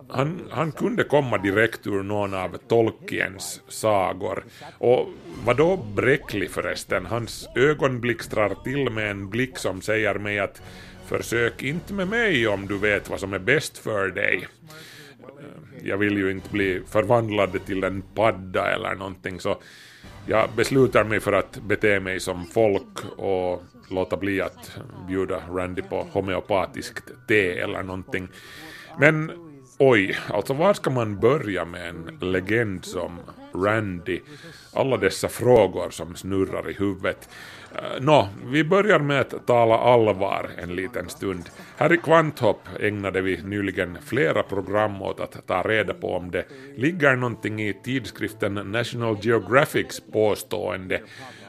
Han, 0.10 0.48
han 0.52 0.72
kunde 0.72 1.04
komma 1.04 1.38
direkt 1.38 1.88
ur 1.88 2.04
någon 2.04 2.34
av 2.34 2.58
Tolkiens 2.68 3.62
sagor. 3.68 4.44
Och 4.78 5.08
vad 5.46 5.58
då 5.58 5.78
bräcklig 5.78 6.52
förresten? 6.52 7.06
Hans 7.06 7.48
ögon 7.56 8.02
blixtrar 8.02 8.56
till 8.64 8.90
med 8.90 9.12
en 9.12 9.30
blick 9.30 9.58
som 9.58 9.82
säger 9.82 10.16
mig 10.16 10.40
att 10.40 10.62
försök 11.06 11.64
inte 11.64 11.94
med 11.94 12.08
mig 12.08 12.48
om 12.48 12.68
du 12.68 12.78
vet 12.78 13.10
vad 13.10 13.20
som 13.20 13.34
är 13.34 13.40
bäst 13.40 13.78
för 13.78 14.08
dig 14.08 14.48
jag 15.84 15.98
vill 15.98 16.18
ju 16.18 16.32
inte 16.32 16.50
bli 16.50 16.82
förvandlad 16.88 17.66
till 17.66 17.84
en 17.84 18.02
padda 18.02 18.72
eller 18.72 18.96
någonting 18.96 19.40
så 19.40 19.62
jag 20.26 20.50
beslutar 20.56 21.04
mig 21.04 21.20
för 21.20 21.34
att 21.34 21.62
bete 21.62 22.00
mig 22.00 22.20
som 22.20 22.46
folk 22.46 23.06
och 23.18 23.64
låta 23.90 24.18
bli 24.18 24.42
att 24.42 24.78
bjuda 25.08 25.42
Randy 25.50 25.82
på 25.82 26.08
homeopatiskt 26.12 27.04
te 27.28 27.60
eller 27.60 27.84
någonting. 27.84 28.28
Men 29.00 29.32
oj, 29.82 30.18
alltså 30.30 30.54
var 30.54 30.74
ska 30.74 30.90
man 30.90 31.20
börja 31.20 31.66
med 31.66 31.90
en 31.90 32.32
legend 32.32 32.86
som 32.86 33.20
Randy? 33.54 34.20
Alla 34.74 34.98
dessa 34.98 35.28
frågor 35.28 35.90
som 35.90 36.16
snurrar 36.16 36.70
i 36.70 36.74
huvudet. 36.74 37.30
Eh, 37.76 38.02
nå, 38.02 38.30
vi 38.46 38.64
börjar 38.64 39.00
med 39.00 39.20
att 39.22 39.48
tala 39.48 39.78
allvar 39.78 40.50
en 40.58 40.76
liten 40.76 41.10
stund. 41.10 41.50
Här 41.78 41.94
i 41.94 41.98
Kvanthopp 41.98 42.68
ägnade 42.80 43.22
vi 43.22 43.42
nyligen 43.44 43.98
flera 44.06 44.44
program 44.44 45.02
åt 45.02 45.20
att 45.20 45.48
ta 45.48 45.62
reda 45.62 45.94
på 45.94 46.16
om 46.16 46.32
det 46.32 46.46
ligger 46.76 47.16
någonting 47.16 47.62
i 47.62 47.74
tidskriften 47.84 48.54
National 48.54 49.18
Geographics 49.22 50.02
påstående 50.12 51.02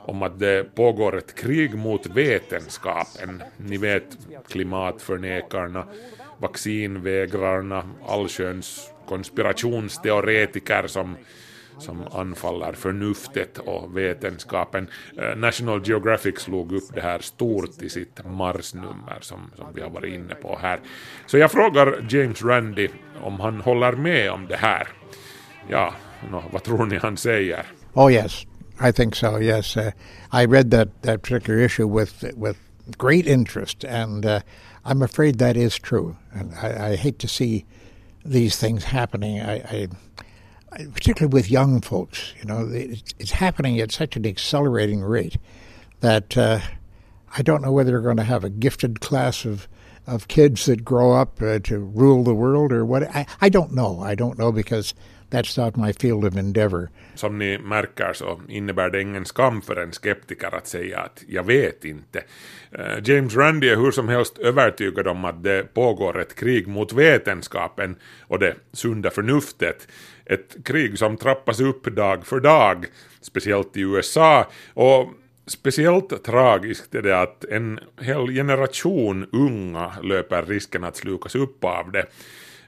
om 0.04 0.22
att 0.22 0.38
det 0.38 0.74
pågår 0.74 1.18
ett 1.18 1.34
krig 1.34 1.74
mot 1.74 2.06
vetenskapen. 2.06 3.42
Ni 3.56 3.76
vet 3.76 4.18
klimatförnekarna, 4.48 5.86
vaccinvägrarna, 6.42 7.90
allsköns 8.06 8.90
konspirationsteoretiker 9.06 10.86
som 10.86 11.16
som 11.78 12.06
anfaller 12.12 12.72
förnuftet 12.72 13.58
och 13.58 13.96
vetenskapen. 13.96 14.88
Eh, 15.18 15.36
National 15.36 15.88
Geographic 15.88 16.38
slog 16.38 16.72
upp 16.72 16.94
det 16.94 17.00
här 17.00 17.18
stort 17.18 17.82
i 17.82 17.88
sitt 17.88 18.24
marsnummer 18.24 19.18
som, 19.20 19.50
som 19.56 19.66
vi 19.74 19.80
har 19.80 19.90
varit 19.90 20.14
inne 20.14 20.34
på 20.34 20.58
här. 20.62 20.80
Så 21.26 21.38
jag 21.38 21.52
frågar 21.52 22.06
James 22.10 22.42
Randi 22.42 22.88
om 23.22 23.40
han 23.40 23.60
håller 23.60 23.92
med 23.92 24.30
om 24.30 24.46
det 24.46 24.56
här. 24.56 24.88
Ja, 25.68 25.94
no, 26.30 26.42
vad 26.52 26.62
tror 26.62 26.86
ni 26.86 26.96
han 26.96 27.16
säger? 27.16 27.66
Oh 27.94 28.12
yes, 28.12 28.46
I 28.88 28.92
think 28.92 29.14
so. 29.14 29.40
Yes, 29.40 29.76
uh, 29.76 29.82
I 30.42 30.46
read 30.46 30.70
that 30.70 31.02
that 31.02 31.22
particular 31.22 31.60
issue 31.60 31.98
with 31.98 32.24
with 32.36 32.58
great 32.98 33.26
interest, 33.26 33.84
and 33.84 34.24
uh, 34.24 34.40
I'm 34.84 35.02
afraid 35.02 35.38
that 35.38 35.56
is 35.56 35.78
true. 35.78 36.16
And 36.32 36.54
I, 36.54 36.90
I 36.90 36.96
hate 36.96 37.18
to 37.20 37.28
see 37.28 37.64
these 38.24 38.56
things 38.56 38.84
happening. 38.84 39.40
I, 39.40 39.54
I 39.54 39.88
particularly 40.94 41.32
with 41.32 41.50
young 41.50 41.80
folks, 41.80 42.34
you 42.38 42.44
know, 42.46 42.68
it's, 42.72 43.14
it's 43.18 43.32
happening 43.32 43.80
at 43.80 43.92
such 43.92 44.16
an 44.16 44.26
accelerating 44.26 45.02
rate 45.02 45.36
that 46.00 46.36
uh, 46.36 46.60
I 47.36 47.42
don't 47.42 47.62
know 47.62 47.72
whether 47.72 47.92
we're 47.92 48.00
going 48.00 48.16
to 48.16 48.22
have 48.24 48.44
a 48.44 48.50
gifted 48.50 49.00
class 49.00 49.44
of 49.44 49.68
of 50.04 50.26
kids 50.26 50.66
that 50.66 50.84
grow 50.84 51.12
up 51.12 51.40
uh, 51.40 51.60
to 51.60 51.78
rule 51.78 52.24
the 52.24 52.34
world 52.34 52.72
or 52.72 52.84
what. 52.84 53.04
I, 53.14 53.24
I 53.40 53.48
don't 53.48 53.72
know. 53.72 54.00
I 54.00 54.16
don't 54.16 54.36
know 54.36 54.50
because 54.50 54.94
that's 55.32 55.64
not 55.64 55.76
my 55.76 55.92
field 55.92 56.24
of 56.24 56.36
endeavor. 56.36 56.88
Som 57.14 57.38
ni 57.38 57.58
märker 57.58 58.12
så 58.12 58.40
innebär 58.48 58.90
det 58.90 59.02
ingen 59.02 59.24
skam 59.24 59.62
för 59.62 59.76
en 59.76 59.92
skeptiker 59.92 60.54
att 60.54 60.66
säga 60.66 60.98
att 60.98 61.24
jag 61.28 61.44
vet 61.44 61.84
inte. 61.84 62.22
Eh, 62.70 62.98
James 63.04 63.36
Randi 63.36 63.68
är 63.68 63.76
hur 63.76 63.90
som 63.90 64.08
helst 64.08 64.38
övertygad 64.38 65.06
om 65.06 65.24
att 65.24 65.42
det 65.42 65.74
pågår 65.74 66.20
ett 66.20 66.34
krig 66.34 66.68
mot 66.68 66.92
vetenskapen 66.92 67.96
och 68.20 68.38
det 68.38 68.54
sunda 68.72 69.10
förnuftet. 69.10 69.88
Ett 70.26 70.56
krig 70.64 70.98
som 70.98 71.16
trappas 71.16 71.60
upp 71.60 71.84
dag 71.84 72.26
för 72.26 72.40
dag, 72.40 72.86
speciellt 73.20 73.76
i 73.76 73.80
USA. 73.80 74.46
Och 74.74 75.08
Speciellt 75.46 76.24
tragiskt 76.24 76.94
är 76.94 77.02
det 77.02 77.20
att 77.20 77.44
en 77.44 77.80
hel 78.00 78.26
generation 78.26 79.26
unga 79.32 79.92
löper 80.02 80.42
risken 80.42 80.84
att 80.84 80.96
slukas 80.96 81.34
upp 81.34 81.64
av 81.64 81.92
det. 81.92 82.06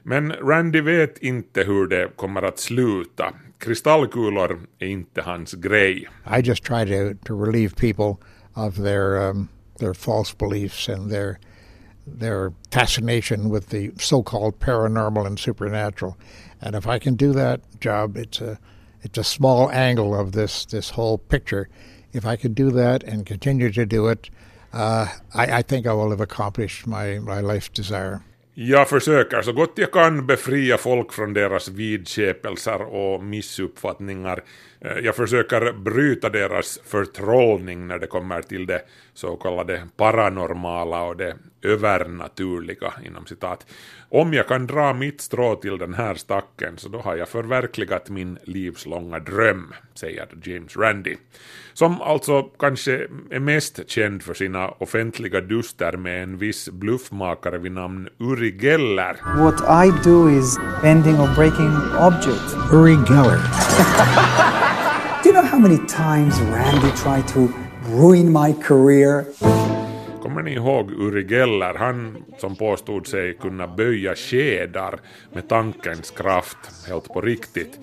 Men 0.07 0.31
Randy 0.31 0.81
vet 0.81 1.17
inte 1.17 1.63
hur 1.63 1.87
det 1.87 2.11
kommer 2.15 2.41
att 2.41 2.59
sluta. 2.59 3.33
Kristallkulor 3.57 4.59
är 4.79 4.87
inte 4.87 5.21
hans 5.21 5.53
grej. 5.53 6.07
I 6.37 6.41
just 6.43 6.63
try 6.63 6.85
to, 6.85 7.25
to 7.25 7.45
relieve 7.45 7.75
people 7.75 8.17
of 8.53 8.75
their, 8.75 9.29
um, 9.29 9.47
their 9.79 9.93
false 9.93 10.35
beliefs 10.37 10.89
and 10.89 11.11
their, 11.11 11.39
their 12.19 12.51
fascination 12.71 13.49
with 13.49 13.69
the 13.69 13.91
so-called 13.97 14.59
paranormal 14.59 15.25
and 15.25 15.39
supernatural. 15.39 16.15
And 16.61 16.75
if 16.75 16.87
I 16.87 16.99
can 16.99 17.15
do 17.15 17.33
that 17.33 17.61
job, 17.79 18.15
it's 18.15 18.41
a, 18.41 18.59
it's 19.01 19.17
a 19.17 19.23
small 19.23 19.71
angle 19.71 20.13
of 20.13 20.31
this, 20.33 20.65
this 20.65 20.91
whole 20.91 21.17
picture. 21.17 21.67
If 22.13 22.25
I 22.25 22.35
can 22.35 22.53
do 22.53 22.69
that 22.71 23.03
and 23.03 23.25
continue 23.25 23.71
to 23.71 23.85
do 23.85 24.07
it, 24.07 24.29
uh, 24.71 25.07
I, 25.33 25.45
I 25.57 25.61
think 25.63 25.87
I 25.87 25.93
will 25.93 26.11
have 26.11 26.21
accomplished 26.21 26.85
my, 26.85 27.17
my 27.17 27.41
life's 27.41 27.69
desire. 27.69 28.21
Jag 28.57 28.89
försöker 28.89 29.41
så 29.41 29.53
gott 29.53 29.71
jag 29.75 29.91
kan 29.91 30.27
befria 30.27 30.77
folk 30.77 31.13
från 31.13 31.33
deras 31.33 31.69
vidskepelser 31.69 32.81
och 32.81 33.23
missuppfattningar. 33.23 34.43
Eh, 34.81 34.97
jag 35.03 35.15
försöker 35.15 35.73
bryta 35.73 36.29
deras 36.29 36.79
förtrollning 36.85 37.87
när 37.87 37.99
det 37.99 38.07
kommer 38.07 38.41
till 38.41 38.65
det 38.65 38.81
så 39.13 39.35
kallade 39.35 39.87
paranormala 39.97 41.03
och 41.03 41.17
det 41.17 41.35
övernaturliga 41.65 42.93
inom 43.05 43.25
citat. 43.25 43.65
Om 44.09 44.33
jag 44.33 44.47
kan 44.47 44.67
dra 44.67 44.93
mitt 44.93 45.21
strå 45.21 45.55
till 45.55 45.77
den 45.77 45.93
här 45.93 46.15
stacken 46.15 46.77
så 46.77 46.89
då 46.89 46.99
har 46.99 47.15
jag 47.15 47.29
förverkligat 47.29 48.09
min 48.09 48.37
livslånga 48.43 49.19
dröm, 49.19 49.73
säger 49.93 50.27
James 50.43 50.77
Randi. 50.77 51.17
Som 51.73 52.01
alltså 52.01 52.43
kanske 52.43 53.07
är 53.29 53.39
mest 53.39 53.89
känd 53.89 54.23
för 54.23 54.33
sina 54.33 54.67
offentliga 54.69 55.41
duster 55.41 55.97
med 55.97 56.23
en 56.23 56.37
viss 56.37 56.69
bluffmakare 56.69 57.57
vid 57.57 57.71
namn 57.71 58.09
Uri 58.19 58.57
Geller. 58.59 59.17
What 59.37 59.85
I 59.85 60.09
do 60.09 60.29
is 60.29 60.57
bending 60.81 61.15
or 61.15 61.35
breaking 61.35 61.71
objects. 61.99 62.55
Uri 62.71 62.95
Geller. 63.07 63.39
Do 65.23 65.29
you 65.29 65.33
know 65.33 65.49
how 65.51 65.57
many 65.57 65.77
times 65.87 66.39
Randy 66.39 66.91
tried 66.91 67.27
to 67.29 67.49
ruin 67.89 68.31
my 68.31 68.53
career? 68.53 69.25
Kommer 70.25 70.41
ni 70.41 70.53
ihåg 70.53 70.91
Uri 70.91 71.27
Geller, 71.27 71.73
han 71.73 72.25
som 72.37 72.55
påstod 72.55 73.07
sig 73.07 73.33
kunna 73.33 73.67
böja 73.67 74.15
skedar 74.15 74.99
med 75.33 75.49
tankens 75.49 76.11
kraft, 76.11 76.57
helt 76.87 77.07
på 77.07 77.21
riktigt. 77.21 77.79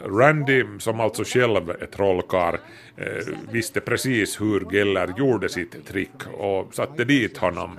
Randy, 0.00 0.64
som 0.78 1.00
alltså 1.00 1.24
själv 1.24 1.70
är 1.70 1.86
trollkarl, 1.86 2.54
eh, 2.96 3.34
visste 3.50 3.80
precis 3.80 4.40
hur 4.40 4.72
Geller 4.72 5.14
gjorde 5.18 5.48
sitt 5.48 5.86
trick 5.86 6.26
och 6.32 6.74
satte 6.74 7.04
dit 7.04 7.38
honom. 7.38 7.78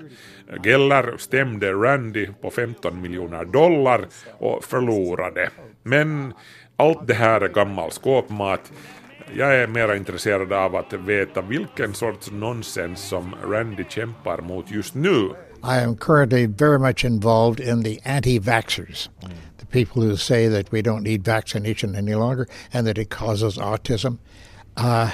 Geller 0.64 1.18
stämde 1.18 1.74
Randy 1.74 2.28
på 2.42 2.52
15 2.52 3.02
miljoner 3.02 3.46
dollar 3.46 4.08
och 4.38 4.64
förlorade. 4.64 5.50
Men 5.84 6.34
allt 6.78 7.08
det 7.08 7.14
här 7.14 7.42
är 7.42 7.50
gammal 7.50 7.92
skåpmat. 7.92 8.72
Jag 9.36 9.56
är 9.56 9.96
intresserad 9.96 10.54
av 10.54 10.76
att 10.76 10.94
veta 10.94 11.42
vilken 11.42 11.94
sorts 11.94 12.32
nonsens 12.32 13.08
som 13.08 13.36
Randy 13.44 13.84
kämpar 13.90 14.42
mot 14.42 14.72
just 14.72 14.96
nu. 14.96 15.30
I 15.64 15.84
am 15.84 15.96
currently 15.96 16.46
very 16.46 16.80
much 16.80 17.06
involved 17.06 17.60
in 17.60 17.84
the 17.84 18.00
anti-vaxxers, 18.06 19.10
the 19.58 19.66
people 19.66 20.02
who 20.02 20.16
say 20.16 20.48
that 20.48 20.72
we 20.72 20.82
don't 20.82 21.04
need 21.04 21.24
vaccination 21.24 21.96
any 21.96 22.16
longer 22.16 22.48
and 22.72 22.88
that 22.88 22.98
it 22.98 23.10
causes 23.10 23.58
autism. 23.58 24.20
Uh, 24.78 25.12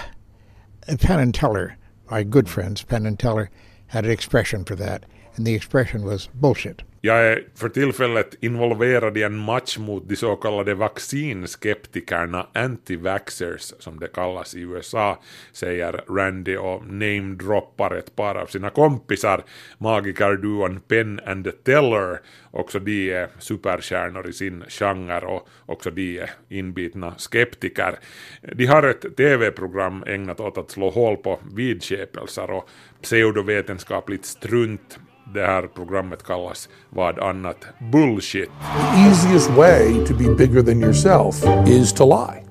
Penn 0.99 1.19
and 1.19 1.33
Teller, 1.33 1.77
my 2.11 2.23
good 2.23 2.47
friends, 2.47 2.83
Penn 2.83 3.07
and 3.07 3.19
Teller, 3.19 3.49
had 3.87 4.05
an 4.05 4.11
expression 4.11 4.63
for 4.65 4.75
that, 4.75 5.05
and 5.35 5.47
the 5.47 5.55
expression 5.55 6.03
was 6.03 6.29
bullshit. 6.33 6.83
Jag 7.05 7.25
är 7.25 7.43
för 7.55 7.69
tillfället 7.69 8.35
involverad 8.39 9.17
i 9.17 9.23
en 9.23 9.37
match 9.37 9.77
mot 9.77 10.09
de 10.09 10.15
så 10.15 10.35
kallade 10.35 10.73
vaccinskeptikerna, 10.73 12.47
anti-vaxxers 12.53 13.73
som 13.79 13.99
det 13.99 14.07
kallas 14.07 14.55
i 14.55 14.61
USA, 14.61 15.23
säger 15.51 16.03
Randy 16.17 16.57
och 16.57 16.87
namedroppar 16.87 17.95
ett 17.95 18.15
par 18.15 18.35
av 18.35 18.45
sina 18.45 18.69
kompisar, 18.69 19.43
magikerduon 19.77 20.79
Penn 20.87 21.19
and 21.25 21.63
Teller. 21.63 22.21
Också 22.51 22.79
de 22.79 23.11
är 23.11 23.29
superstjärnor 23.39 24.29
i 24.29 24.33
sin 24.33 24.63
genre 24.67 25.25
och 25.25 25.47
också 25.65 25.91
de 25.91 26.19
är 26.19 26.29
inbitna 26.49 27.13
skeptiker. 27.17 27.99
De 28.41 28.65
har 28.65 28.83
ett 28.83 29.17
tv-program 29.17 30.03
ägnat 30.07 30.39
åt 30.39 30.57
att 30.57 30.71
slå 30.71 30.89
hål 30.89 31.17
på 31.17 31.39
vidskepelser 31.55 32.51
och 32.51 32.69
pseudovetenskapligt 33.01 34.25
strunt 34.25 34.99
det 35.33 35.45
här 35.45 35.67
programmet 35.75 36.23
kallas 36.23 36.69
vad 36.89 37.19
annat 37.19 37.65
bullshit. 37.91 38.49
The 38.93 38.99
easiest 38.99 39.49
way 39.49 40.05
to 40.05 40.13
be 40.13 40.35
bigger 40.35 40.61
than 40.61 40.81
yourself 40.81 41.35
is 41.67 41.93
to 41.93 42.05
lie. 42.05 42.43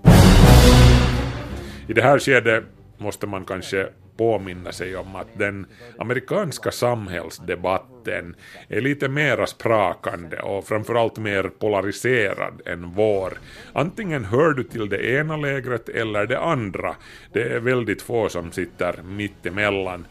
I 1.89 1.93
det 1.93 2.03
här 2.03 2.19
skedet 2.19 2.65
måste 2.99 3.27
man 3.27 3.45
kanske 3.45 3.89
påminna 4.17 4.73
sig 4.73 4.97
om 4.97 5.17
att 5.17 5.39
den 5.39 5.67
amerikanska 5.99 6.71
samhällsdebatten 6.71 8.37
är 8.69 8.81
lite 8.81 9.09
mera 9.09 9.47
sprakande 9.47 10.37
och 10.37 10.65
framförallt 10.65 11.19
mer 11.19 11.43
polariserad 11.43 12.63
än 12.67 12.93
vår. 12.95 13.39
Antingen 13.73 14.25
hör 14.25 14.51
du 14.53 14.65
till 14.65 14.89
det 14.89 15.11
ena 15.11 15.37
lägret 15.37 15.89
eller 15.89 16.27
det 16.27 16.41
andra. 16.41 16.95
Det 17.33 17.43
är 17.43 17.61
väldigt 17.61 18.03
få 18.03 18.29
som 18.29 18.53
sitter 18.53 19.03
mitt 19.03 19.47
emellan 19.47 20.07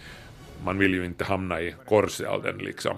man 0.63 0.77
vill 0.77 0.93
ju 0.93 1.05
inte 1.05 1.24
hamna 1.24 1.62
i 1.62 1.75
korselden 1.86 2.58
liksom. 2.58 2.98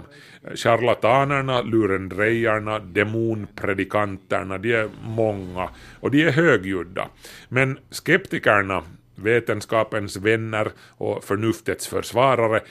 Charlatanerna, 0.56 1.62
lurendrejarna, 1.62 2.80
demonpredikanterna, 2.80 4.58
de 4.58 4.74
är 4.74 4.90
många 5.04 5.70
och 6.00 6.12
de 6.12 6.24
är 6.24 6.32
högljudda. 6.32 7.08
Men 7.50 7.80
skeptikerna, 7.90 8.84
vetenskapens 9.16 10.18
vänner 10.18 10.72
och 10.98 11.24
förnuftets 11.24 11.88
försvarare, 11.88 12.62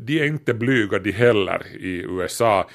de 0.00 0.20
är 0.20 0.24
inte 0.24 0.54
blyga 0.54 0.98
de 0.98 1.12
heller 1.12 1.66
i 1.76 2.02
USA. 2.02 2.68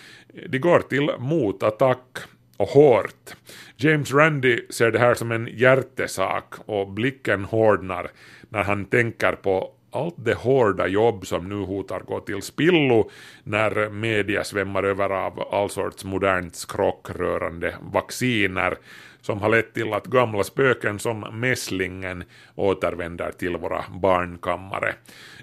De 0.49 0.59
går 0.59 0.79
till 0.79 1.11
motattack 1.19 2.17
och 2.57 2.67
hårt. 2.67 3.35
James 3.77 4.13
Randi 4.13 4.65
ser 4.69 4.91
det 4.91 4.99
här 4.99 5.13
som 5.13 5.31
en 5.31 5.49
hjärtesak 5.51 6.53
och 6.65 6.87
blicken 6.87 7.45
hårdnar 7.45 8.11
när 8.49 8.63
han 8.63 8.85
tänker 8.85 9.31
på 9.31 9.71
allt 9.91 10.15
det 10.17 10.33
hårda 10.33 10.87
jobb 10.87 11.27
som 11.27 11.49
nu 11.49 11.55
hotar 11.55 11.99
gå 11.99 12.19
till 12.19 12.41
spillo 12.41 13.09
när 13.43 13.89
media 13.89 14.43
svämmar 14.43 14.83
över 14.83 15.09
av 15.09 15.39
all 15.51 15.69
sorts 15.69 16.05
modernt 16.05 16.55
skrock 16.55 17.09
rörande 17.09 17.75
vacciner 17.93 18.77
som 19.21 19.41
har 19.41 19.49
lett 19.49 19.73
till 19.73 19.93
att 19.93 20.07
gamla 20.07 20.43
spöken 20.43 20.99
som 20.99 21.19
mässlingen 21.19 22.23
återvänder 22.55 23.31
till 23.31 23.57
våra 23.57 23.83
barnkammare. 24.01 24.95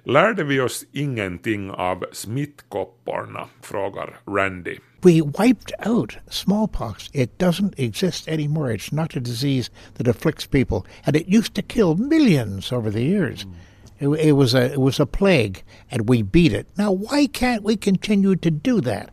Lärde 0.04 0.44
vi 0.44 0.60
oss 0.60 0.84
ingenting 0.92 1.70
av 1.70 2.04
smittkopporna? 2.12 3.48
frågar 3.62 4.20
Randy. 4.26 4.78
We 5.02 5.22
wiped 5.22 5.72
out 5.86 6.18
smallpox. 6.30 7.10
It 7.12 7.38
doesn't 7.38 7.74
exist 7.76 8.28
anymore. 8.28 8.74
It's 8.74 8.94
not 8.94 9.16
a 9.16 9.20
disease 9.20 9.70
that 9.96 10.08
afflicts 10.08 10.46
people, 10.46 10.82
and 11.04 11.16
it 11.16 11.28
used 11.28 11.54
to 11.54 11.62
kill 11.62 11.94
millions 11.94 12.72
over 12.72 12.90
the 12.90 13.02
years. 13.02 13.46
It, 14.00 14.08
it 14.08 14.32
was 14.32 14.54
a 14.54 14.72
it 14.72 14.80
was 14.80 15.00
a 15.00 15.06
plague, 15.06 15.62
and 15.90 16.08
we 16.08 16.22
beat 16.22 16.52
it. 16.52 16.66
Now, 16.76 16.92
why 16.92 17.26
can't 17.26 17.62
we 17.62 17.76
continue 17.76 18.36
to 18.36 18.50
do 18.50 18.80
that? 18.82 19.10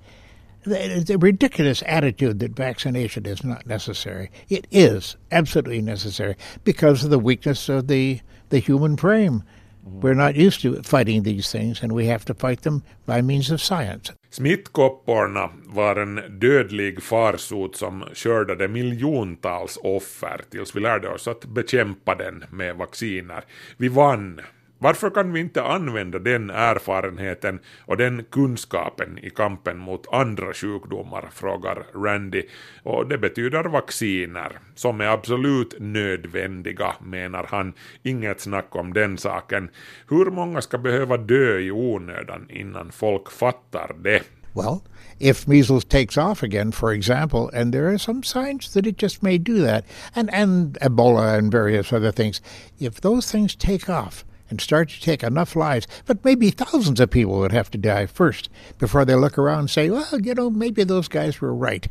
The, 0.63 1.03
the 1.05 1.17
ridiculous 1.17 1.83
attitude 1.85 2.39
that 2.39 2.55
vaccination 2.55 3.25
is 3.25 3.43
not 3.43 3.67
necessary. 3.67 4.31
It 4.49 4.65
is 4.71 5.15
absolutely 5.31 5.81
necessary 5.81 6.35
because 6.63 7.03
of 7.03 7.11
the 7.11 7.19
weakness 7.19 7.69
of 7.69 7.87
the 7.87 8.21
the 8.49 8.59
human 8.59 8.97
frame. 8.97 9.43
Mm-hmm. 9.87 10.01
We're 10.01 10.15
not 10.15 10.35
used 10.35 10.61
to 10.61 10.81
fighting 10.83 11.23
these 11.23 11.51
things, 11.51 11.83
and 11.83 11.91
we 11.91 12.07
have 12.07 12.25
to 12.25 12.33
fight 12.33 12.61
them 12.61 12.83
by 13.05 13.21
means 13.21 13.51
of 13.51 13.61
science. 13.61 14.11
Smittkopporna 14.29 15.49
var 15.65 15.95
en 15.95 16.39
dödlig 16.39 17.03
farsot 17.03 17.75
som 17.75 18.03
skördade 18.13 18.67
miljontals 18.67 19.77
offer 19.81 20.41
tills 20.49 20.75
vi 20.75 20.79
lärde 20.79 21.09
oss 21.09 21.27
att 21.27 21.45
bekämpa 21.45 22.15
den 22.15 22.43
med 22.51 22.75
vacciner. 22.75 23.43
Vi 23.77 23.87
vann 23.87 24.41
varför 24.79 25.09
kan 25.09 25.33
vi 25.33 25.39
inte 25.39 25.63
använda 25.63 26.19
den 26.19 26.49
erfarenheten 26.49 27.59
och 27.85 27.97
den 27.97 28.23
kunskapen 28.23 29.19
i 29.19 29.29
kampen 29.29 29.77
mot 29.77 30.13
andra 30.13 30.53
sjukdomar, 30.53 31.29
frågar 31.33 31.85
Randy. 31.93 32.43
Och 32.83 33.07
det 33.07 33.17
betyder 33.17 33.63
vacciner, 33.63 34.59
som 34.75 35.01
är 35.01 35.05
absolut 35.05 35.75
nödvändiga, 35.79 36.95
menar 37.01 37.47
han. 37.49 37.73
Inget 38.03 38.39
snack 38.39 38.75
om 38.75 38.93
den 38.93 39.17
saken. 39.17 39.69
Hur 40.09 40.25
många 40.25 40.61
ska 40.61 40.77
behöva 40.77 41.17
dö 41.17 41.59
i 41.59 41.71
onödan 41.71 42.49
innan 42.49 42.91
folk 42.91 43.31
fattar 43.31 43.95
det? 44.03 44.23
Well, 44.55 44.83
if 45.19 45.47
measles 45.47 45.85
takes 45.85 46.17
off 46.17 46.43
again, 46.43 46.71
for 46.71 46.93
example, 46.93 47.49
and 47.53 47.73
there 47.73 47.89
are 47.89 47.99
some 47.99 48.23
signs 48.23 48.73
that 48.73 48.87
it 48.87 48.97
just 48.97 49.21
may 49.21 49.37
do 49.37 49.61
that, 49.65 49.85
and, 50.15 50.33
and 50.33 50.77
Ebola 50.81 51.37
and 51.37 51.51
various 51.51 51.91
other 51.91 52.11
things, 52.11 52.41
if 52.79 53.01
those 53.01 53.29
things 53.29 53.55
take 53.55 53.89
off, 53.89 54.23
and 54.49 54.61
start 54.61 54.89
to 54.89 55.01
take 55.01 55.23
enough 55.23 55.55
lives, 55.55 55.87
but 56.05 56.23
maybe 56.23 56.49
thousands 56.49 56.99
of 56.99 57.09
people 57.09 57.39
would 57.39 57.51
have 57.51 57.71
to 57.71 57.77
die 57.77 58.05
first 58.05 58.49
before 58.79 59.05
they 59.05 59.15
look 59.15 59.37
around 59.37 59.59
and 59.59 59.69
say, 59.69 59.89
well, 59.89 60.19
you 60.21 60.33
know, 60.33 60.49
maybe 60.49 60.83
those 60.83 61.07
guys 61.07 61.41
were 61.41 61.53
right. 61.53 61.87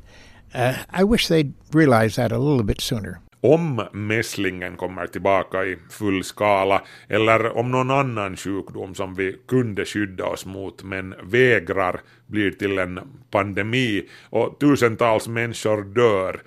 Uh, 0.55 0.75
I 0.91 1.05
wish 1.05 1.29
they'd 1.29 1.53
realize 1.73 2.17
that 2.17 2.33
a 2.33 2.39
little 2.39 2.63
bit 2.63 2.81
sooner. 2.81 3.21
Om 3.41 3.83
mässlingen 3.93 4.77
kommer 4.77 5.07
tillbaka 5.07 5.65
i 5.65 5.77
full 5.91 6.25
skala 6.25 6.83
eller 7.09 7.57
om 7.57 7.71
någon 7.71 7.91
annan 7.91 8.37
sjukdom 8.37 8.95
som 8.95 9.15
vi 9.15 9.37
kunde 9.49 9.85
skydda 9.85 10.25
oss 10.25 10.47
mot 10.47 10.83
men 10.83 11.15
vägrar 11.23 12.01
blir 12.27 12.51
till 12.51 12.79
en 12.79 13.01
pandemi 13.31 14.09
och 14.31 14.59
tusentals 14.61 15.29
människor 15.29 15.83
dör, 15.83 16.43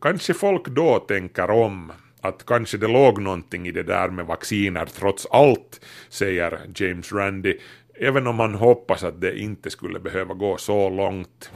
kanske 0.00 0.34
folk 0.34 0.68
då 0.68 0.98
tänker 0.98 1.50
om 1.50 1.92
att 2.22 2.46
kanske 2.46 2.78
det 2.78 2.88
låg 2.88 3.22
någonting 3.22 3.66
i 3.66 3.70
det 3.70 3.82
där 3.82 4.08
med 4.08 4.26
vacciner 4.26 4.86
trots 4.86 5.26
allt, 5.30 5.80
säger 6.08 6.60
James 6.74 7.12
Randi, 7.12 7.58
även 8.00 8.26
om 8.26 8.38
han 8.38 8.54
hoppas 8.54 9.04
att 9.04 9.20
det 9.20 9.38
inte 9.38 9.70
skulle 9.70 10.00
behöva 10.00 10.34
gå 10.34 10.56
så 10.56 10.90
långt. 10.90 11.50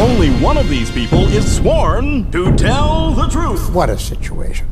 Only 0.00 0.28
one 0.44 0.60
of 0.60 0.68
these 0.68 0.92
people 0.92 1.38
is 1.38 1.56
sworn 1.56 2.24
to 2.32 2.44
tell 2.56 3.14
the 3.14 3.30
truth. 3.32 3.74
What 3.74 3.90
a 3.90 3.96
situation. 3.96 4.68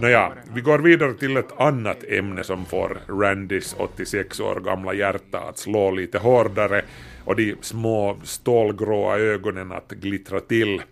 Nåja, 0.00 0.32
vi 0.54 0.60
går 0.60 0.78
vidare 0.78 1.14
till 1.14 1.36
ett 1.36 1.60
annat 1.60 2.04
ämne 2.08 2.44
som 2.44 2.64
får 2.64 2.98
Randys 3.08 3.74
86 3.78 4.40
år 4.40 4.60
gamla 4.60 4.94
hjärta 4.94 5.38
att 5.38 5.58
slå 5.58 5.90
lite 5.90 6.18
hårdare 6.18 6.82
och 7.24 7.36
de 7.36 7.56
små 7.60 8.20
stålgråa 8.24 9.18
ögonen 9.18 9.72
att 9.72 9.90
glittra 9.90 10.40
till. 10.40 10.82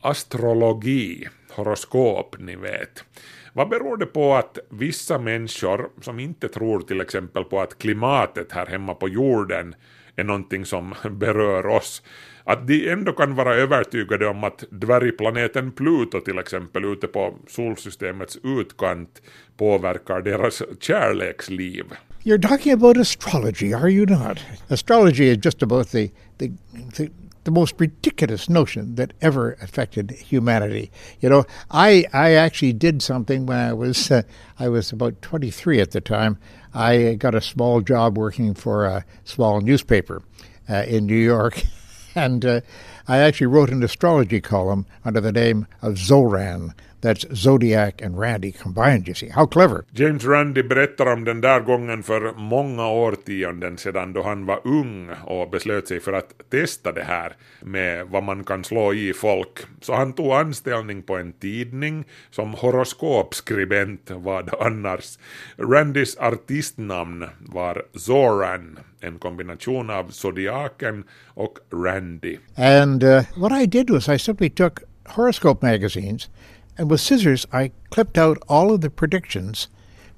Astrologi, 0.00 1.28
horoskop, 1.50 2.36
ni 2.38 2.56
vet. 2.56 3.04
Vad 3.52 3.68
beror 3.68 3.96
det 3.96 4.06
på 4.06 4.34
att 4.34 4.58
vissa 4.70 5.18
människor 5.18 5.88
som 6.00 6.20
inte 6.20 6.48
tror 6.48 6.80
till 6.80 7.00
exempel 7.00 7.44
på 7.44 7.60
att 7.60 7.78
klimatet 7.78 8.52
här 8.52 8.66
hemma 8.66 8.94
på 8.94 9.08
jorden 9.08 9.74
är 10.16 10.24
någonting 10.24 10.64
som 10.64 10.94
berör 11.10 11.66
oss, 11.66 12.02
att 12.44 12.66
de 12.66 12.90
ändå 12.90 13.12
kan 13.12 13.34
vara 13.34 13.54
övertygade 13.54 14.26
om 14.26 14.44
att 14.44 14.64
dvärgplaneten 14.70 15.72
Pluto 15.72 16.20
till 16.20 16.38
exempel 16.38 16.84
ute 16.84 17.06
på 17.06 17.34
solsystemets 17.46 18.38
utkant 18.42 19.22
påverkar 19.56 20.20
deras 20.20 20.62
kärleksliv. 20.80 21.84
You're 22.26 22.38
talking 22.38 22.72
about 22.72 22.96
astrology, 22.96 23.74
are 23.74 23.88
you 23.90 24.06
not? 24.06 24.42
Astrology 24.70 25.28
is 25.28 25.36
just 25.36 25.62
about 25.62 25.88
the, 25.88 26.10
the, 26.38 26.52
the, 26.72 27.10
the 27.44 27.50
most 27.50 27.74
ridiculous 27.78 28.48
notion 28.48 28.94
that 28.94 29.12
ever 29.20 29.58
affected 29.60 30.10
humanity. 30.10 30.90
You 31.20 31.28
know, 31.28 31.44
I, 31.70 32.06
I 32.14 32.32
actually 32.32 32.72
did 32.72 33.02
something 33.02 33.44
when 33.44 33.58
I 33.58 33.74
was, 33.74 34.10
uh, 34.10 34.22
I 34.58 34.70
was 34.70 34.90
about 34.90 35.20
23 35.20 35.82
at 35.82 35.90
the 35.90 36.00
time. 36.00 36.38
I 36.72 37.16
got 37.16 37.34
a 37.34 37.42
small 37.42 37.82
job 37.82 38.16
working 38.16 38.54
for 38.54 38.86
a 38.86 39.04
small 39.24 39.60
newspaper 39.60 40.22
uh, 40.66 40.84
in 40.88 41.04
New 41.04 41.14
York. 41.14 41.62
And 42.16 42.44
uh, 42.44 42.60
I 43.08 43.18
actually 43.18 43.48
wrote 43.48 43.70
an 43.70 43.82
astrology 43.82 44.40
column 44.40 44.86
under 45.04 45.20
the 45.20 45.32
name 45.32 45.66
of 45.82 45.98
Zoran. 45.98 46.72
That's 47.04 47.26
Zodiac 47.34 48.02
and 48.02 48.18
Randy 48.18 48.52
combined, 48.52 49.08
you 49.08 49.14
see. 49.14 49.28
How 49.28 49.46
clever. 49.46 49.84
James 49.92 50.24
Randi 50.24 50.62
berättar 50.62 51.12
om 51.12 51.24
den 51.24 51.40
där 51.40 51.60
gången 51.60 52.02
för 52.02 52.32
många 52.32 52.88
årtionden 52.88 53.78
sedan 53.78 54.12
då 54.12 54.22
han 54.22 54.46
var 54.46 54.60
ung 54.64 55.10
och 55.24 55.50
beslöt 55.50 55.88
sig 55.88 56.00
för 56.00 56.12
att 56.12 56.50
testa 56.50 56.92
det 56.92 57.02
här 57.02 57.36
med 57.60 58.06
vad 58.06 58.22
man 58.22 58.44
kan 58.44 58.64
slå 58.64 58.94
i 58.94 59.12
folk. 59.12 59.58
Så 59.80 59.94
han 59.94 60.12
tog 60.12 60.32
anställning 60.32 61.02
på 61.02 61.16
en 61.16 61.32
tidning 61.32 62.04
som 62.30 62.54
horoskopskribent 62.54 64.10
vad 64.10 64.50
annars. 64.60 65.18
Randys 65.56 66.16
artistnamn 66.16 67.24
var 67.40 67.82
Zoran, 67.94 68.78
en 69.00 69.18
kombination 69.18 69.90
av 69.90 70.10
Zodiaken 70.10 71.04
och 71.26 71.58
Randy. 71.72 72.38
And 72.56 73.04
uh, 73.04 73.22
what 73.36 73.62
I 73.62 73.66
did 73.66 73.90
was 73.90 74.08
I 74.08 74.18
simply 74.18 74.50
took 74.50 74.80
horoscope 75.06 75.66
magazines 75.66 76.28
and 76.76 76.90
with 76.90 77.00
scissors 77.00 77.46
I 77.52 77.72
clipped 77.90 78.18
out 78.18 78.38
all 78.48 78.72
of 78.72 78.80
the 78.80 78.90
predictions 78.90 79.68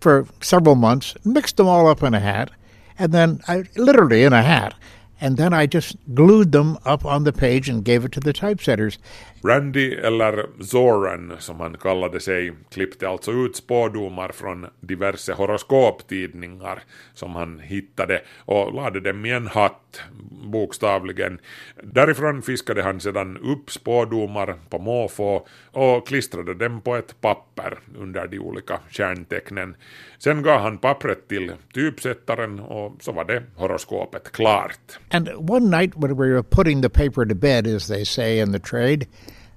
for 0.00 0.26
several 0.40 0.74
months, 0.74 1.14
mixed 1.24 1.56
them 1.56 1.66
all 1.66 1.88
up 1.88 2.02
in 2.02 2.14
a 2.14 2.20
hat, 2.20 2.50
and 2.98 3.12
then 3.12 3.40
I 3.48 3.64
literally 3.76 4.24
in 4.24 4.32
a 4.32 4.42
hat. 4.42 4.74
And 5.18 5.38
then 5.38 5.54
I 5.54 5.66
just 5.66 5.96
glued 6.14 6.52
them 6.52 6.76
up 6.84 7.06
on 7.06 7.24
the 7.24 7.32
page 7.32 7.70
and 7.70 7.84
gave 7.84 8.04
it 8.04 8.12
to 8.12 8.20
the 8.20 8.34
typesetters. 8.34 8.98
Randy, 9.44 9.94
eller 9.94 10.46
Zoran 10.60 11.32
som 11.38 11.60
han 11.60 11.76
kallade 11.76 12.20
sig, 12.20 12.52
klippte 12.70 13.08
alltså 13.08 13.32
ut 13.32 13.56
spådomar 13.56 14.28
från 14.28 14.66
diverse 14.80 15.32
horoskoptidningar 15.32 16.82
som 17.14 17.34
han 17.34 17.58
hittade 17.58 18.22
och 18.38 18.74
lade 18.74 19.00
dem 19.00 19.26
i 19.26 19.30
en 19.30 19.46
hatt, 19.46 20.00
bokstavligen. 20.44 21.38
Därifrån 21.82 22.42
fiskade 22.42 22.82
han 22.82 23.00
sedan 23.00 23.36
upp 23.36 23.70
spådomar 23.70 24.54
på 24.70 24.78
måfå 24.78 25.46
och 25.72 26.08
klistrade 26.08 26.54
dem 26.54 26.80
på 26.80 26.96
ett 26.96 27.20
papper 27.20 27.78
under 27.98 28.26
de 28.26 28.38
olika 28.38 28.80
stjärntecknen. 28.90 29.76
Sen 30.18 30.42
gav 30.42 30.60
han 30.60 30.78
pappret 30.78 31.28
till 31.28 31.52
typsättaren 31.74 32.60
och 32.60 32.96
så 33.00 33.12
var 33.12 33.24
det 33.24 33.42
horoskopet 33.56 34.32
klart. 34.32 34.98
And 35.10 35.28
one 35.50 35.78
night 35.78 35.92
when 35.96 36.16
we 36.16 36.32
were 36.32 36.42
putting 36.42 36.82
the 36.82 36.88
paper 36.88 37.24
to 37.26 37.34
bed, 37.34 37.66
as 37.66 37.86
they 37.86 38.04
say 38.04 38.40
in 38.40 38.52
the 38.52 38.58
trade, 38.58 39.06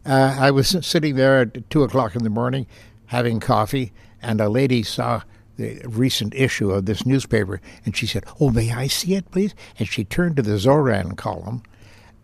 uh, 0.10 0.36
I 0.40 0.52
was 0.52 0.76
sitting 0.82 1.16
there 1.16 1.42
at 1.42 1.70
two 1.70 1.84
o'clock 1.84 2.16
in 2.16 2.24
the 2.24 2.30
morning 2.30 2.66
having 3.06 3.40
coffee, 3.40 3.94
and 4.22 4.42
a 4.42 4.50
lady 4.50 4.84
saw 4.84 5.22
the 5.58 5.82
recent 5.86 6.34
issue 6.34 6.72
of 6.72 6.86
this 6.86 7.06
newspaper, 7.06 7.62
and 7.86 7.96
she 7.96 8.08
said, 8.08 8.26
"Oh, 8.40 8.50
may 8.50 8.72
I 8.72 8.88
see 8.88 9.14
it, 9.16 9.30
please?" 9.30 9.54
And 9.78 9.88
she 9.88 10.04
turned 10.04 10.38
to 10.38 10.42
the 10.42 10.58
Zoran 10.58 11.16
column, 11.16 11.62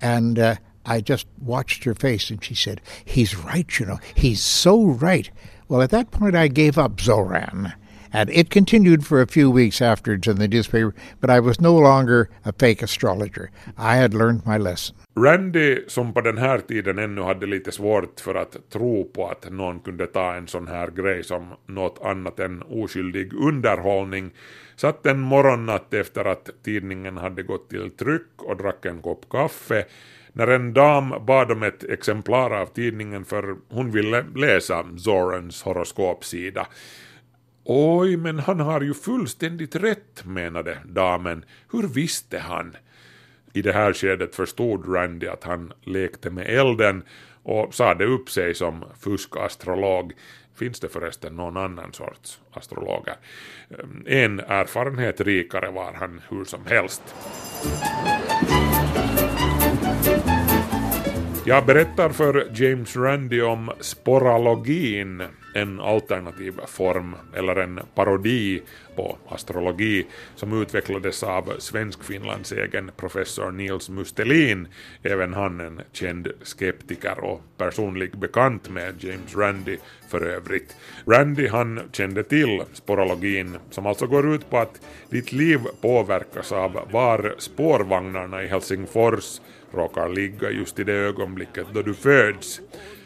and 0.01 0.39
uh, 0.39 0.55
I 0.85 1.01
just 1.01 1.27
watched 1.39 1.83
her 1.83 1.93
face, 1.93 2.29
and 2.29 2.43
she 2.43 2.55
said, 2.55 2.81
"He's 3.03 3.35
right, 3.35 3.79
you 3.79 3.85
know. 3.85 3.99
He's 4.15 4.41
so 4.41 4.83
right." 4.83 5.29
Well, 5.67 5.81
at 5.81 5.91
that 5.91 6.11
point, 6.11 6.35
I 6.35 6.47
gave 6.47 6.77
up 6.77 6.99
Zoran. 6.99 7.73
And 8.11 8.29
it 8.29 8.49
continued 8.49 9.05
for 9.05 9.21
a 9.21 9.27
few 9.27 9.51
weeks 9.51 9.81
afterwards 9.81 10.27
in 10.27 10.37
the 10.37 10.47
newspaper, 10.47 10.93
but 11.19 11.29
I 11.29 11.39
was 11.39 11.61
no 11.61 11.75
longer 11.77 12.29
a 12.45 12.53
fake 12.53 12.83
astrologer. 12.83 13.49
I 13.77 13.95
had 13.95 14.13
learned 14.13 14.45
my 14.45 14.57
lesson. 14.57 14.95
Randy, 15.17 15.83
som 15.87 16.13
på 16.13 16.21
den 16.21 16.37
här 16.37 16.59
tiden 16.59 16.99
ännu 16.99 17.21
hade 17.21 17.45
lite 17.45 17.71
svårt 17.71 18.19
för 18.19 18.35
att 18.35 18.69
tro 18.69 19.03
på 19.03 19.27
att 19.27 19.51
någon 19.51 19.79
kunde 19.79 20.07
ta 20.07 20.35
en 20.35 20.47
sån 20.47 20.67
här 20.67 20.87
grej 20.87 21.23
som 21.23 21.53
något 21.67 21.99
annat 22.03 22.39
än 22.39 22.61
oskyldig 22.61 23.33
underhållning, 23.33 24.31
satt 24.75 25.05
en 25.05 25.19
morgonnatt 25.19 25.93
efter 25.93 26.25
att 26.25 26.49
tidningen 26.63 27.17
hade 27.17 27.43
gått 27.43 27.69
till 27.69 27.91
tryck 27.91 28.31
och 28.37 28.57
drack 28.57 28.85
en 28.85 29.01
kopp 29.01 29.29
kaffe 29.29 29.85
när 30.33 30.47
en 30.47 30.73
dam 30.73 31.13
bad 31.25 31.51
om 31.51 31.63
ett 31.63 31.83
exemplar 31.83 32.51
av 32.51 32.65
tidningen 32.65 33.25
för 33.25 33.55
hon 33.69 33.91
ville 33.91 34.25
läsa 34.35 34.85
Zorans 34.97 35.63
horoskopsida. 35.63 36.67
Oj, 37.67 38.17
men 38.17 38.39
han 38.39 38.59
har 38.59 38.81
ju 38.81 38.93
fullständigt 38.93 39.75
rätt, 39.75 40.25
menade 40.25 40.77
damen. 40.85 41.45
Hur 41.71 41.87
visste 41.87 42.39
han? 42.39 42.75
I 43.53 43.61
det 43.61 43.71
här 43.71 43.93
skedet 43.93 44.35
förstod 44.35 44.95
Randy 44.95 45.27
att 45.27 45.43
han 45.43 45.73
lekte 45.83 46.29
med 46.29 46.49
elden 46.49 47.03
och 47.43 47.73
sade 47.73 48.05
upp 48.05 48.29
sig 48.29 48.55
som 48.55 48.83
fuskastrolog. 48.99 50.13
Finns 50.55 50.79
det 50.79 50.89
förresten 50.89 51.35
någon 51.35 51.57
annan 51.57 51.93
sorts 51.93 52.41
astrologer? 52.51 53.15
Eh, 53.69 54.21
en 54.23 54.39
erfarenhet 54.39 55.21
rikare 55.21 55.71
var 55.71 55.93
han 55.93 56.21
hur 56.29 56.43
som 56.43 56.65
helst. 56.65 57.15
Jag 61.45 61.65
berättar 61.65 62.09
för 62.09 62.47
James 62.53 62.95
Randi 62.95 63.41
om 63.41 63.71
sporalogin, 63.79 65.23
en 65.55 65.79
alternativ 65.79 66.53
form 66.67 67.15
eller 67.35 67.55
en 67.55 67.79
parodi 67.95 68.61
på 68.95 69.17
astrologi 69.29 70.05
som 70.35 70.61
utvecklades 70.61 71.23
av 71.23 71.53
Svensk-Finlands 71.59 72.51
egen 72.51 72.91
professor 72.97 73.51
Nils 73.51 73.89
Mustelin, 73.89 74.67
även 75.03 75.33
han 75.33 75.59
en 75.59 75.81
känd 75.91 76.27
skeptiker 76.41 77.19
och 77.23 77.41
personlig 77.57 78.17
bekant 78.17 78.69
med 78.69 79.03
James 79.03 79.35
Randi 79.35 79.77
för 80.09 80.25
övrigt. 80.25 80.75
Randi 81.07 81.47
han 81.47 81.81
kände 81.91 82.23
till 82.23 82.63
sporologin 82.73 83.57
som 83.69 83.85
alltså 83.85 84.07
går 84.07 84.35
ut 84.35 84.49
på 84.49 84.57
att 84.57 84.81
ditt 85.09 85.31
liv 85.31 85.59
påverkas 85.81 86.51
av 86.51 86.79
var 86.91 87.35
spårvagnarna 87.37 88.43
i 88.43 88.47
Helsingfors 88.47 89.41
råkar 89.71 90.09
ligga 90.09 90.49
just 90.51 90.79
i 90.79 90.83
det 90.83 90.93
ögonblicket 90.93 91.67
då 91.73 91.81
du 91.81 91.93
föds. 91.93 92.61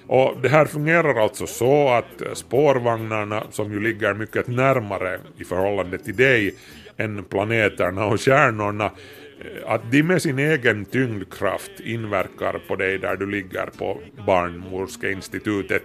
Och 0.09 0.37
det 0.41 0.49
här 0.49 0.65
fungerar 0.65 1.15
alltså 1.15 1.47
så 1.47 1.89
att 1.89 2.37
spårvagnarna, 2.37 3.43
som 3.51 3.71
ju 3.71 3.79
ligger 3.79 4.13
mycket 4.13 4.47
närmare 4.47 5.19
i 5.37 5.43
förhållande 5.43 5.97
till 5.97 6.15
dig 6.15 6.55
än 6.97 7.23
planeterna 7.23 8.05
och 8.05 8.21
stjärnorna, 8.21 8.85
eh, 8.85 9.71
att 9.71 9.91
de 9.91 10.03
med 10.03 10.21
sin 10.21 10.39
egen 10.39 10.85
tyngdkraft 10.85 11.71
inverkar 11.79 12.61
på 12.67 12.75
dig 12.75 12.97
där 12.97 13.15
du 13.15 13.25
ligger 13.25 13.65
på 13.77 13.99
barnmorskeinstitutet 14.25 15.83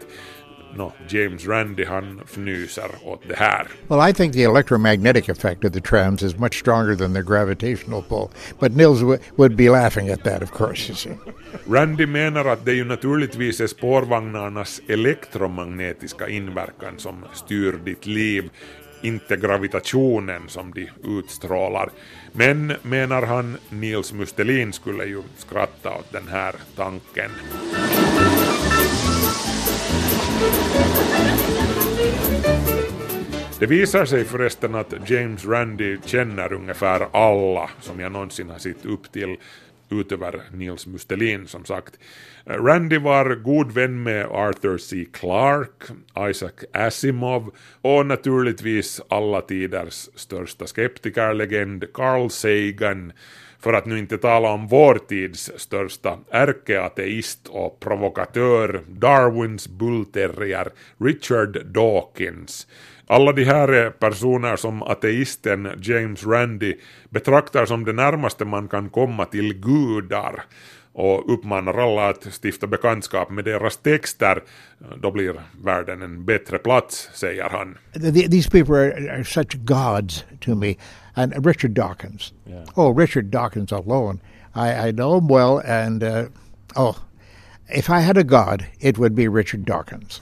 no, 0.77 0.93
James 1.09 1.47
Randi 1.47 1.85
han 1.85 2.21
fnyser 2.27 2.91
åt 3.05 3.23
det 3.29 3.37
här. 3.37 3.67
Well, 3.89 4.11
I 4.11 4.13
think 4.13 4.33
the 4.33 4.43
electromagnetic 4.43 5.29
effect 5.29 5.65
of 5.65 5.73
the 5.73 5.81
trams 5.81 6.23
is 6.23 6.39
much 6.39 6.61
stronger 6.61 6.97
than 6.97 7.15
the 7.15 7.23
gravitational 7.23 8.03
pull. 8.03 8.31
But 8.59 8.77
Nils 8.77 9.03
would 9.37 9.57
be 9.57 9.71
laughing 9.71 10.11
at 10.11 10.25
that, 10.25 10.43
of 10.43 10.51
course, 10.51 10.89
you 10.89 10.97
see. 10.97 11.11
Randy 11.67 12.07
menar 12.07 12.45
att 12.45 12.65
det 12.65 12.73
ju 12.73 12.85
naturligtvis 12.85 13.61
är 13.61 13.67
spårvagnarnas 13.67 14.81
elektromagnetiska 14.89 16.29
inverkan 16.29 16.99
som 16.99 17.25
styr 17.33 17.73
ditt 17.85 18.07
liv, 18.07 18.51
inte 19.03 19.37
gravitationen 19.37 20.43
som 20.49 20.73
de 20.73 20.91
utstrålar. 21.05 21.91
Men, 22.33 22.73
menar 22.83 23.23
han, 23.23 23.57
Nils 23.69 24.13
Mustelin 24.13 24.73
skulle 24.73 25.05
ju 25.05 25.23
skratta 25.37 25.91
åt 25.91 26.13
den 26.13 26.29
här 26.29 26.55
tanken. 26.77 27.31
Det 33.59 33.67
visar 33.67 34.05
sig 34.05 34.25
förresten 34.25 34.75
att 34.75 35.11
James 35.11 35.47
Randi 35.47 35.99
känner 36.05 36.53
ungefär 36.53 37.07
alla 37.13 37.71
som 37.81 38.01
jag 38.01 38.13
någonsin 38.13 38.51
har 38.51 38.59
sett 38.59 38.87
upp 38.87 39.13
till 39.13 39.37
utöver 39.91 40.43
Nils 40.53 40.87
Mustelin 40.87 41.47
som 41.47 41.65
sagt. 41.65 41.99
Randy 42.45 42.99
var 42.99 43.35
god 43.35 43.73
vän 43.73 44.03
med 44.03 44.27
Arthur 44.27 44.79
C. 44.79 45.05
Clarke, 45.13 45.93
Isaac 46.31 46.65
Asimov 46.73 47.55
och 47.81 48.07
naturligtvis 48.07 49.01
alla 49.09 49.41
tiders 49.41 50.09
största 50.15 50.67
skeptikerlegend 50.67 51.85
Carl 51.95 52.31
Sagan 52.31 53.13
För 53.61 53.73
att 53.73 53.87
nu 53.87 53.99
inte 53.99 54.19
tala 54.19 54.49
om 54.51 54.69
vår 54.69 54.99
tids 55.09 55.51
största 55.57 56.19
ärkeateist 56.31 57.49
och 57.49 57.81
provokatör, 57.81 58.81
Darwins 58.89 59.69
bullterrier 59.69 60.69
Richard 60.99 61.67
Dawkins. 61.67 62.67
Alla 63.07 63.33
de 63.33 63.45
här 63.45 63.69
är 63.69 63.91
personer 63.91 64.57
som 64.57 64.83
ateisten 64.83 65.69
James 65.83 66.27
Randi 66.27 66.75
betraktar 67.11 67.67
som 67.67 67.85
det 67.85 67.93
närmaste 67.93 68.45
man 68.45 68.69
kan 68.69 68.91
komma 68.91 69.25
till 69.25 69.55
gudar 69.55 70.45
och 70.93 71.33
uppmanar 71.35 71.75
alla 71.75 72.09
att 72.09 72.27
stifta 72.45 72.67
bekantskap 72.67 73.31
med 73.31 73.45
deras 73.45 73.77
texter. 73.77 74.43
Då 75.03 75.11
blir 75.11 75.35
världen 75.65 76.03
en 76.03 76.25
bättre 76.25 76.59
plats, 76.59 77.11
säger 77.15 77.49
han. 77.51 77.79
Th- 77.95 78.31
These 78.31 78.51
people 78.51 78.75
are, 78.77 79.11
are 79.13 79.25
such 79.25 79.57
gods 79.65 80.25
to 80.41 80.55
me. 80.55 80.75
And 81.15 81.47
Richard 81.47 81.71
Dawkins. 81.71 82.33
Oh, 82.75 82.99
Richard 82.99 83.25
Dawkins 83.25 83.73
alone. 83.73 84.19
I, 84.57 84.89
I 84.89 84.93
know 84.93 85.19
him 85.19 85.29
well, 85.29 85.61
and 85.67 86.03
uh, 86.03 86.25
oh, 86.77 86.97
if 87.69 87.89
I 87.91 88.01
had 88.01 88.17
a 88.17 88.23
god, 88.25 88.67
it 88.81 88.99
would 88.99 89.15
be 89.15 89.29
Richard 89.29 89.65
Dawkins. 89.65 90.21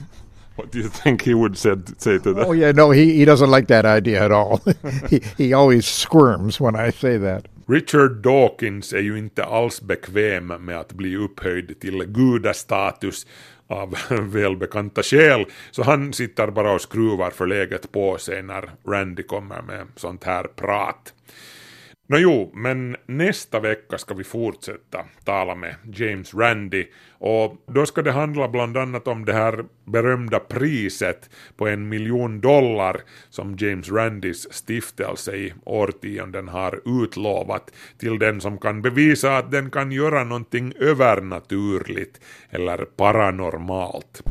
What 0.55 0.71
do 0.71 0.79
you 0.79 0.89
think 0.89 1.21
he 1.23 1.33
would 1.33 1.57
said, 1.57 2.01
say 2.01 2.19
to 2.19 2.33
that? 2.33 2.47
Oh, 2.47 2.51
yeah, 2.51 2.71
no, 2.71 2.91
he, 2.91 3.13
he 3.17 3.25
doesn't 3.25 3.49
like 3.49 3.67
that 3.67 3.85
idea 3.85 4.23
at 4.23 4.31
all. 4.31 4.61
he, 5.09 5.21
he 5.37 5.53
always 5.53 5.87
squirms 5.87 6.59
when 6.59 6.75
I 6.75 6.91
say 6.91 7.17
that. 7.17 7.47
Richard 7.67 8.21
Dawkins 8.21 8.93
är 8.93 8.99
ju 8.99 9.17
inte 9.17 9.43
alls 9.43 9.81
bekväm 9.81 10.47
med 10.47 10.79
att 10.79 10.93
bli 10.93 11.15
upphöjd 11.17 11.79
till 11.79 12.03
gudastatus 12.05 13.27
av 13.67 13.95
välbekanta 14.09 15.03
skäl, 15.03 15.45
så 15.71 15.83
han 15.83 16.13
sitter 16.13 16.47
bara 16.47 16.71
och 16.71 16.81
skruvar 16.81 17.31
förläget 17.31 17.91
på 17.91 18.17
sig 18.17 18.43
när 18.43 18.69
Randy 18.87 19.23
kommer 19.23 19.61
med 19.61 19.87
sånt 19.95 20.23
här 20.23 20.43
prat. 20.43 21.13
No 22.07 22.17
jo, 22.17 22.51
men 22.53 22.95
nästa 23.05 23.59
vecka 23.59 23.97
ska 23.97 24.13
vi 24.13 24.23
fortsätta 24.23 25.05
tala 25.23 25.55
med 25.55 25.75
James 25.93 26.33
Randi 26.33 26.87
och 27.19 27.55
då 27.67 27.85
ska 27.85 28.01
det 28.01 28.11
handla 28.11 28.47
bland 28.47 28.77
annat 28.77 29.07
om 29.07 29.25
det 29.25 29.33
här 29.33 29.65
berömda 29.85 30.39
priset 30.39 31.29
på 31.57 31.67
en 31.67 31.89
miljon 31.89 32.41
dollar 32.41 33.01
som 33.29 33.55
James 33.59 33.91
Randis 33.91 34.53
stiftelse 34.53 35.35
i 35.35 35.53
årtionden 35.65 36.47
har 36.47 37.03
utlovat 37.03 37.71
till 37.97 38.19
den 38.19 38.41
som 38.41 38.57
kan 38.57 38.81
bevisa 38.81 39.37
att 39.37 39.51
den 39.51 39.71
kan 39.71 39.91
göra 39.91 40.23
någonting 40.23 40.73
övernaturligt 40.79 42.21
eller 42.49 42.77
paranormalt. 42.77 44.21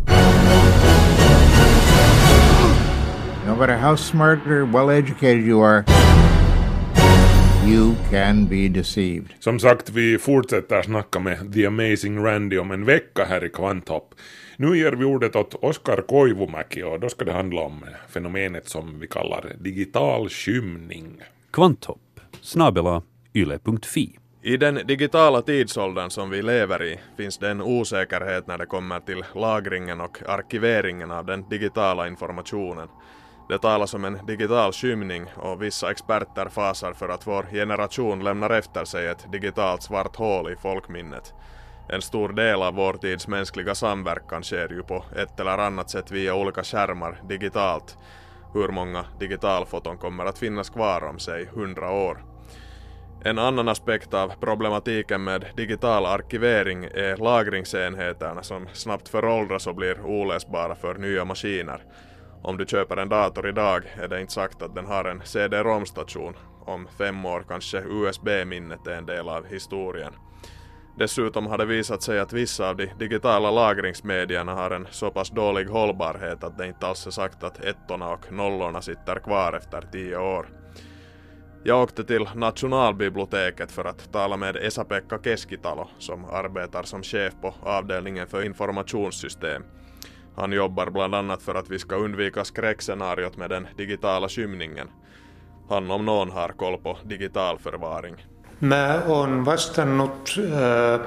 No 3.47 3.57
matter 3.57 3.77
how 3.77 3.97
smart 3.97 4.47
or 4.47 4.65
well 4.65 4.91
educated 4.91 5.49
you 5.49 5.65
are, 5.65 5.85
you 7.69 7.95
can 8.11 8.47
be 8.47 8.69
deceived. 8.69 9.29
Som 9.39 9.59
sagt, 9.59 9.91
vi 9.91 10.19
fortsätter 10.19 10.83
snacka 10.83 11.21
med 11.21 11.53
The 11.55 11.67
Amazing 11.67 12.25
Randy 12.25 12.59
om 12.59 12.71
en 12.71 12.85
vecka 12.85 13.25
här 13.25 13.45
i 13.45 13.49
Kvanthopp. 13.49 14.15
Nu 14.57 14.79
ger 14.79 14.93
vi 14.93 15.05
ordet 15.05 15.37
åt 15.37 15.55
Oskar 15.55 16.03
Koivumäki 16.09 16.83
och 16.83 17.01
då 17.01 17.09
ska 17.09 17.25
det 17.25 17.33
handla 17.33 17.61
om 17.61 17.85
fenomenet 18.09 18.69
som 18.69 19.01
vi 19.01 19.07
kallar 19.07 19.53
digital 19.61 20.29
skymning. 20.29 21.23
Kvanthopp 21.53 22.21
snabela 22.41 23.03
yle.fi. 23.35 24.19
I 24.43 24.57
den 24.57 24.75
digitala 24.87 25.43
tidsåldern 25.43 26.11
som 26.11 26.31
vi 26.31 26.43
lever 26.43 26.83
i 26.83 26.99
finns 27.17 27.39
det 27.39 27.51
en 27.51 27.63
osäkerhet 27.63 28.47
när 28.47 28.59
det 28.59 28.67
kommer 28.67 29.01
till 29.01 29.25
lagringen 29.35 30.01
och 30.01 30.19
arkiveringen 30.29 31.11
av 31.11 31.27
den 31.27 31.49
digitala 31.49 32.09
informationen. 32.09 32.89
Det 33.49 33.59
talas 33.59 33.95
om 33.95 34.05
en 34.05 34.27
digital 34.27 34.73
skymning 34.73 35.27
och 35.37 35.63
vissa 35.63 35.91
experter 35.91 36.49
fasar 36.49 36.93
för 36.93 37.09
att 37.09 37.27
vår 37.27 37.47
generation 37.53 38.25
lämnar 38.25 38.51
efter 38.51 38.85
sig 38.85 39.07
ett 39.07 39.33
digitalt 39.33 39.83
svart 39.83 40.17
hål 40.17 40.53
i 40.53 40.57
folkminnet. 40.57 41.35
En 41.89 42.03
stor 42.03 42.29
del 42.29 42.63
av 42.63 42.75
vår 42.75 42.93
tids 42.93 43.29
mänskliga 43.29 43.75
samverkan 43.75 44.43
sker 44.43 44.69
ju 44.69 44.83
på 44.83 45.05
ett 45.17 45.41
eller 45.41 45.59
annat 45.59 45.91
sätt 45.91 46.11
via 46.11 46.35
olika 46.35 46.65
skärmar 46.65 47.21
digitalt. 47.29 47.99
Hur 48.55 48.69
många 48.69 49.05
digitalfoton 49.19 49.99
kommer 49.99 50.27
att 50.27 50.39
finnas 50.39 50.71
kvar 50.71 51.05
om 51.05 51.19
sig 51.19 51.49
hundra 51.55 51.91
år? 51.91 52.25
En 53.25 53.39
annan 53.39 53.69
aspekt 53.69 54.15
av 54.15 54.33
problematiken 54.41 55.25
med 55.25 55.45
digital 55.57 56.07
arkivering 56.07 56.85
är 56.85 57.17
lagringsenheterna 57.17 58.43
som 58.43 58.69
snabbt 58.73 59.09
föråldras 59.09 59.67
och 59.67 59.75
blir 59.75 60.01
oläsbara 60.01 60.75
för 60.75 60.95
nya 60.95 61.25
maskiner. 61.25 61.83
Om 62.45 62.57
du 62.57 62.67
köper 62.67 62.97
en 62.97 63.09
dator 63.09 63.49
idag 63.49 63.83
är 63.95 64.09
det 64.09 64.21
inte 64.21 64.33
sagt 64.33 64.63
att 64.63 64.75
den 64.75 64.87
har 64.87 65.05
en 65.05 65.23
CD-ROM-station. 65.25 66.35
Om 66.67 66.89
fem 66.99 67.27
år 67.27 67.45
kanske 67.49 67.79
USB-minnet 67.79 68.87
är 68.87 68.97
en 68.97 69.07
del 69.07 69.29
av 69.29 69.47
historien. 69.47 70.13
Dessutom 70.99 71.47
har 71.47 71.59
det 71.59 71.65
visat 71.65 72.03
sig 72.03 72.19
att 72.19 72.33
vissa 72.33 72.69
av 72.69 72.77
de 72.77 72.87
digitala 72.99 73.51
lagringsmedierna 73.51 74.55
har 74.55 74.71
en 74.71 74.89
så 74.91 75.11
pass 75.11 75.31
dålig 75.31 75.67
hållbarhet 75.67 76.45
att 76.45 76.59
det 76.59 76.67
inte 76.67 76.87
alls 76.87 77.07
är 77.07 77.11
sagt 77.11 77.43
att 77.45 77.65
ettorna 77.65 78.09
och 78.11 78.33
nollorna 78.33 78.83
sitter 78.83 79.19
kvar 79.19 79.53
efter 79.53 79.81
tio 79.93 80.17
år. 80.17 80.47
Jag 81.65 81.83
åkte 81.83 82.05
till 82.05 82.29
Nationalbiblioteket 82.35 83.73
för 83.73 83.85
att 83.85 84.13
tala 84.13 84.37
med 84.37 84.57
Esa-Pekka 84.57 85.19
Keskitalo 85.25 85.89
som 85.99 86.25
arbetar 86.25 86.83
som 86.83 87.03
chef 87.03 87.35
på 87.41 87.55
avdelningen 87.63 88.27
för 88.27 88.45
informationssystem. 88.45 89.63
Han 90.37 90.53
jobbar 90.53 90.91
bland 90.91 91.15
annat 91.15 91.43
för 91.43 91.55
att 91.55 91.71
vi 91.71 91.79
ska 91.79 91.97
undvika 91.97 92.45
skräckscenariot 92.45 93.37
med 93.37 93.51
den 93.51 93.69
digitala 93.79 94.29
skymningen. 94.29 94.89
Han 95.69 95.91
om 95.91 96.05
någon 96.05 96.31
har 96.31 96.49
koll 96.49 96.79
på 96.79 96.99
digital 97.09 97.59
förvaring. 97.59 98.17
Mä 98.61 99.03
oon 99.07 99.45
vastannut 99.45 100.39
äh, 100.39 101.01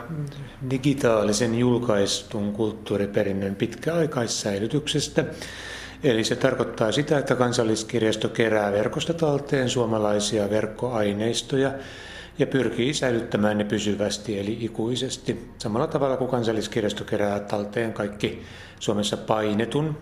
digitaalisen 0.69 1.55
julkaistun 1.55 2.53
kulttuuriperinnön 2.53 3.55
pitkäaikaissäilytyksestä. 3.55 5.25
Eli 6.03 6.23
se 6.23 6.35
tarkoittaa 6.35 6.91
sitä, 6.91 7.17
että 7.17 7.35
kansalliskirjasto 7.35 8.29
kerää 8.29 8.71
verkosta 8.71 9.13
talteen 9.13 9.69
suomalaisia 9.69 10.49
verkkoaineistoja 10.49 11.71
ja 12.39 12.47
pyrkii 12.47 12.93
säilyttämään 12.93 13.57
ne 13.57 13.63
pysyvästi 13.63 14.39
eli 14.39 14.57
ikuisesti. 14.61 15.51
Samalla 15.57 15.87
tavalla 15.87 16.17
kuin 16.17 16.29
kansalliskirjasto 16.29 17.03
kerää 17.03 17.39
talteen 17.39 17.93
kaikki 17.93 18.43
Suomessa 18.79 19.17
painetun 19.17 19.97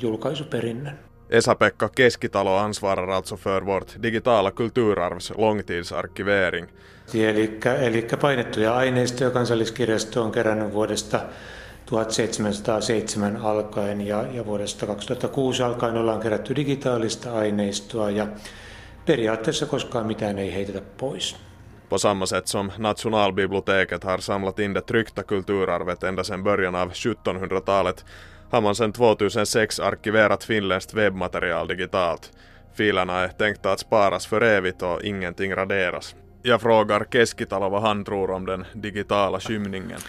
julkaisuperinnön. 0.00 0.98
Esa-Pekka 1.30 1.88
Keskitalo 1.88 2.56
ansvarar 2.56 3.10
alltså 3.10 3.36
för 3.36 3.66
vårt 3.66 4.02
digitala 4.02 4.50
kulturarvs 4.50 5.32
långtidsarkivering. 5.36 6.66
Eli, 7.14 7.58
eli 7.80 8.06
painettuja 8.20 8.74
aineistoja 8.76 9.30
kansalliskirjasto 9.30 10.22
on 10.22 10.32
kerännyt 10.32 10.72
vuodesta 10.72 11.20
1707 11.86 13.36
alkaen 13.36 14.00
ja, 14.00 14.24
ja 14.32 14.46
vuodesta 14.46 14.86
2006 14.86 15.62
alkaen 15.62 15.96
ollaan 15.96 16.20
kerätty 16.20 16.56
digitaalista 16.56 17.34
aineistoa 17.34 18.10
ja 18.10 18.26
periaatteessa 19.06 19.66
koskaan 19.66 20.06
mitään 20.06 20.38
ei 20.38 20.54
heitetä 20.54 20.80
pois. 20.96 21.36
På 21.94 21.98
samma 21.98 22.26
sätt 22.26 22.48
som 22.48 22.72
Nationalbiblioteket 22.78 24.04
har 24.04 24.18
samlat 24.18 24.58
in 24.58 24.72
det 24.72 24.80
tryckta 24.80 25.22
kulturarvet 25.22 26.02
ända 26.02 26.24
sedan 26.24 26.42
början 26.42 26.74
av 26.74 26.92
1700-talet 26.92 28.04
har 28.50 28.60
man 28.60 28.74
sedan 28.74 28.92
2006 28.92 29.80
arkiverat 29.80 30.44
finländskt 30.44 30.94
webbmaterial 30.94 31.68
digitalt. 31.68 32.32
Filerna 32.76 33.20
är 33.20 33.28
tänkta 33.28 33.72
att 33.72 33.80
sparas 33.80 34.26
för 34.26 34.40
evigt 34.40 34.82
och 34.82 35.02
ingenting 35.02 35.54
raderas. 35.54 36.14
Jag 36.42 36.60
frågar 36.60 37.06
Keskitalo 37.12 37.68
vad 37.68 37.82
han 37.82 38.04
tror 38.04 38.30
om 38.30 38.46
den 38.46 38.64
digitala 38.72 39.40
skymningen. 39.40 40.00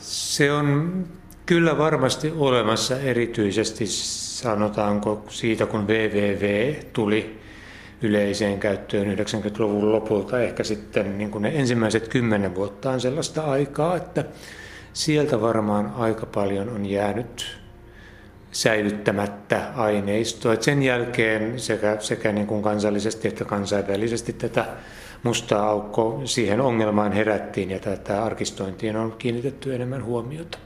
Se 0.00 0.52
on 0.52 1.08
kyllä 1.46 1.74
varmasti 1.74 2.32
olemassa 2.36 3.00
erityisesti 3.00 3.86
sanotaanko 3.86 5.24
siitä 5.28 5.66
kun 5.66 5.86
www 5.86 6.74
tuli 6.92 7.43
yleiseen 8.02 8.60
käyttöön 8.60 9.18
90-luvun 9.18 9.92
lopulta. 9.92 10.40
Ehkä 10.40 10.64
sitten 10.64 11.18
niin 11.18 11.30
kuin 11.30 11.42
ne 11.42 11.52
ensimmäiset 11.54 12.08
kymmenen 12.08 12.54
vuotta 12.54 12.90
on 12.90 13.00
sellaista 13.00 13.42
aikaa, 13.42 13.96
että 13.96 14.24
sieltä 14.92 15.40
varmaan 15.40 15.92
aika 15.96 16.26
paljon 16.26 16.68
on 16.68 16.86
jäänyt 16.86 17.58
säilyttämättä 18.52 19.62
aineistoa. 19.74 20.52
Et 20.52 20.62
sen 20.62 20.82
jälkeen 20.82 21.60
sekä, 21.60 21.96
sekä 22.00 22.32
niin 22.32 22.46
kuin 22.46 22.62
kansallisesti 22.62 23.28
että 23.28 23.44
kansainvälisesti 23.44 24.32
tätä 24.32 24.66
mustaa 25.22 25.68
aukko 25.68 26.22
siihen 26.24 26.60
ongelmaan 26.60 27.12
herättiin 27.12 27.70
ja 27.70 27.78
tätä 27.78 28.24
arkistointiin 28.24 28.96
on 28.96 29.14
kiinnitetty 29.18 29.74
enemmän 29.74 30.04
huomiota. 30.04 30.58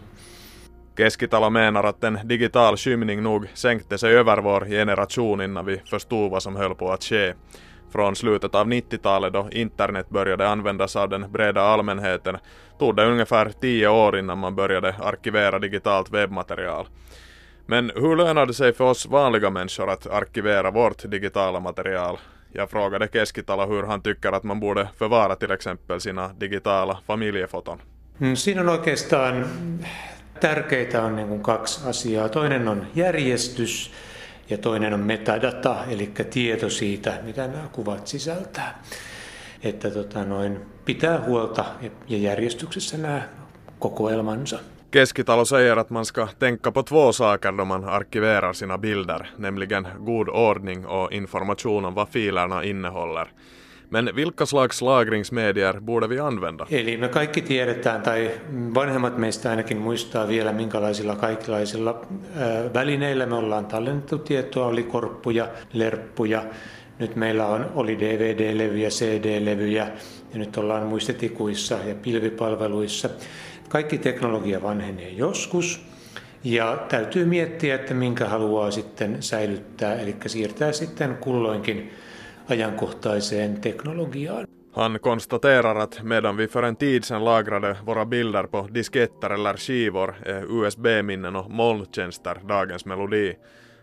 Keskitalo 0.98 1.50
menar 1.50 1.84
att 1.84 2.04
en 2.04 2.18
digital 2.24 2.76
skymning 2.76 3.22
nog 3.22 3.48
sänkte 3.54 3.98
sig 3.98 4.16
över 4.16 4.38
vår 4.38 4.66
generation 4.66 5.40
innan 5.40 5.66
vi 5.66 5.80
förstod 5.90 6.30
vad 6.30 6.42
som 6.42 6.56
höll 6.56 6.74
på 6.74 6.92
att 6.92 7.04
ske. 7.04 7.34
Från 7.92 8.16
slutet 8.16 8.54
av 8.54 8.66
90-talet 8.66 9.32
då 9.32 9.48
internet 9.52 10.10
började 10.10 10.48
användas 10.48 10.96
av 10.96 11.08
den 11.08 11.32
breda 11.32 11.62
allmänheten 11.62 12.36
tog 12.78 12.96
det 12.96 13.06
ungefär 13.06 13.52
10 13.60 13.88
år 13.88 14.18
innan 14.18 14.38
man 14.38 14.54
började 14.54 14.94
arkivera 15.02 15.58
digitalt 15.58 16.10
webbmaterial. 16.10 16.86
Men 17.66 17.90
hur 17.94 18.16
lönar 18.16 18.46
det 18.46 18.54
sig 18.54 18.72
för 18.72 18.84
oss 18.84 19.06
vanliga 19.06 19.50
människor 19.50 19.90
att 19.90 20.06
arkivera 20.06 20.70
vårt 20.70 21.10
digitala 21.10 21.60
material? 21.60 22.18
Jag 22.52 22.70
frågade 22.70 23.08
Keskitalo 23.12 23.66
hur 23.66 23.82
han 23.82 24.02
tycker 24.02 24.32
att 24.32 24.42
man 24.42 24.60
borde 24.60 24.88
förvara 24.98 25.34
till 25.36 25.50
exempel 25.50 26.00
sina 26.00 26.28
digitala 26.28 26.98
familjefoton. 27.06 27.78
Mm, 28.20 28.36
siinä 28.36 28.60
on 28.60 28.68
oikeastaan 28.68 29.44
tärkeitä 30.40 31.02
on 31.02 31.16
niin 31.16 31.28
kuin 31.28 31.42
kaksi 31.42 31.80
asiaa. 31.88 32.28
Toinen 32.28 32.68
on 32.68 32.86
järjestys 32.94 33.92
ja 34.50 34.58
toinen 34.58 34.94
on 34.94 35.00
metadata, 35.00 35.84
eli 35.88 36.10
tieto 36.30 36.70
siitä, 36.70 37.18
mitä 37.22 37.46
nämä 37.46 37.68
kuvat 37.72 38.06
sisältää. 38.06 38.82
Että 39.62 39.90
tota 39.90 40.24
noin, 40.24 40.60
pitää 40.84 41.20
huolta 41.20 41.64
ja 42.08 42.18
järjestyksessä 42.18 42.98
nämä 42.98 43.22
kokoelmansa. 43.78 44.58
Keskitalo 44.90 45.44
säger 45.44 45.76
att 45.76 45.90
man 45.90 46.04
ska 46.04 46.28
tänka 46.38 46.72
på 46.72 46.82
två 46.82 47.12
saker 47.12 47.52
då 47.52 47.64
man 47.64 47.84
arkiverar 47.84 48.52
sina 48.52 48.78
bilder, 48.78 49.30
nämligen 49.36 49.88
god 49.98 50.28
ordning 50.28 50.86
och 50.86 51.12
information 51.12 51.84
om 51.84 51.94
vad 51.94 52.08
filerna 52.08 52.62
innehåller. 52.62 53.28
Men 53.90 54.10
vilka 54.16 54.46
slags 54.46 54.82
lagringsmedier 54.82 55.80
borde 55.80 56.08
vi 56.08 56.18
använda? 56.20 56.66
Eli 56.70 56.96
me 56.96 57.08
kaikki 57.08 57.42
tiedetään, 57.42 58.02
tai 58.02 58.30
vanhemmat 58.74 59.18
meistä 59.18 59.50
ainakin 59.50 59.76
muistaa 59.78 60.28
vielä, 60.28 60.52
minkälaisilla 60.52 61.16
kaikenlaisilla 61.16 62.00
välineillä 62.74 63.26
me 63.26 63.34
ollaan 63.34 63.66
tallennettu 63.66 64.18
tietoa, 64.18 64.66
oli 64.66 64.82
korppuja, 64.82 65.48
lerppuja, 65.72 66.44
nyt 66.98 67.16
meillä 67.16 67.46
on, 67.46 67.70
oli 67.74 67.98
DVD-levyjä, 67.98 68.88
CD-levyjä 68.88 69.88
ja 70.32 70.38
nyt 70.38 70.56
ollaan 70.56 70.86
muistetikuissa 70.86 71.78
ja 71.86 71.94
pilvipalveluissa. 71.94 73.08
Kaikki 73.68 73.98
teknologia 73.98 74.62
vanhenee 74.62 75.10
joskus 75.10 75.86
ja 76.44 76.78
täytyy 76.88 77.24
miettiä, 77.24 77.74
että 77.74 77.94
minkä 77.94 78.24
haluaa 78.24 78.70
sitten 78.70 79.16
säilyttää, 79.20 79.94
eli 79.94 80.16
siirtää 80.26 80.72
sitten 80.72 81.16
kulloinkin 81.16 81.92
ajankohtaiseen 82.48 83.60
teknologiaan. 83.60 84.46
Han 84.72 84.98
konstaterar 85.00 85.76
att 85.76 86.02
medan 86.02 86.36
vi 86.36 86.48
för 86.48 86.62
en 86.62 86.76
tid 86.76 87.04
sedan 87.04 87.24
lagrade 87.24 87.76
våra 87.86 88.04
bilder 88.04 88.46
på 88.46 88.68
disketter 88.74 89.30
eller 89.30 89.56
skivor 89.56 90.14
är 90.26 90.42
USB-minnen 90.42 91.36
och 91.36 91.50
molntjänster 91.50 92.40
dagens 92.48 92.84
melodi. 92.84 93.36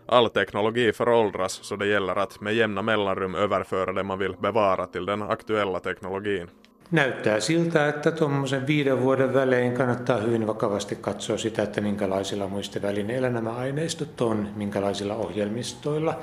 All 0.06 0.28
teknologi 0.28 0.92
föråldras 0.92 1.52
så 1.62 1.76
det 1.76 1.86
gäller 1.86 2.18
att 2.18 2.40
med 2.40 2.54
jämna 2.54 2.82
mellanrum 2.82 3.34
överföra 3.34 3.92
det 3.92 4.02
man 4.02 4.18
vill 4.18 4.36
bevara 4.42 4.86
till 4.86 5.06
den 5.06 5.22
aktuella 5.22 5.80
teknologin. 5.80 6.48
Näyttää 6.90 7.40
siltä, 7.40 7.88
että 7.88 8.10
tuommoisen 8.10 8.66
viiden 8.66 9.02
vuoden 9.02 9.34
välein 9.34 9.72
kannattaa 9.72 10.20
hyvin 10.20 10.46
vakavasti 10.46 10.96
katsoa 10.96 11.36
sitä, 11.36 11.62
että 11.62 11.80
minkälaisilla 11.80 12.48
muistivälineillä 12.48 13.30
nämä 13.30 13.50
aineistot 13.50 14.20
on, 14.20 14.48
minkälaisilla 14.56 15.14
ohjelmistoilla. 15.14 16.18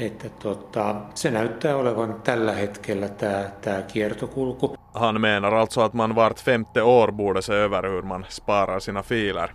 Että 0.00 0.28
tota, 0.28 0.94
se 1.14 1.30
näyttää 1.30 1.76
olevan 1.76 2.20
tällä 2.24 2.52
hetkellä 2.52 3.08
tämä, 3.08 3.44
tämä 3.60 3.82
kiertokulku. 3.82 4.76
Han 4.94 5.20
menar 5.20 5.54
alltså 5.54 5.80
att 5.80 5.94
man 5.94 6.14
vart 6.14 6.40
femte 6.40 6.82
år 6.82 7.12
borde 7.12 7.42
se 7.42 7.52
över 7.52 7.88
hur 7.88 8.02
man 8.02 8.26
sparar 8.28 8.80
sina 8.80 9.02
filer. 9.02 9.50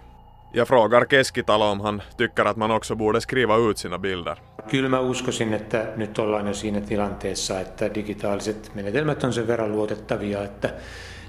Jag 0.53 0.67
frågar 0.67 1.05
Keskitalo 1.05 1.65
om 1.65 1.81
han 1.81 2.01
tycker 2.17 2.45
att 2.45 2.57
man 2.57 2.71
också 2.71 2.95
borde 2.95 3.21
skriva 3.21 3.57
ut 3.57 3.77
sina 3.77 3.99
bilder. 3.99 4.37
Kyllä 4.69 4.89
mä 4.89 4.99
uskoisin, 4.99 5.53
että 5.53 5.85
nyt 5.95 6.19
ollaan 6.19 6.47
jo 6.47 6.53
siinä 6.53 6.81
tilanteessa, 6.81 7.59
että 7.59 7.95
digitaaliset 7.95 8.71
menetelmät 8.75 9.23
on 9.23 9.33
sen 9.33 9.47
verran 9.47 9.71
luotettavia, 9.71 10.43
että 10.43 10.69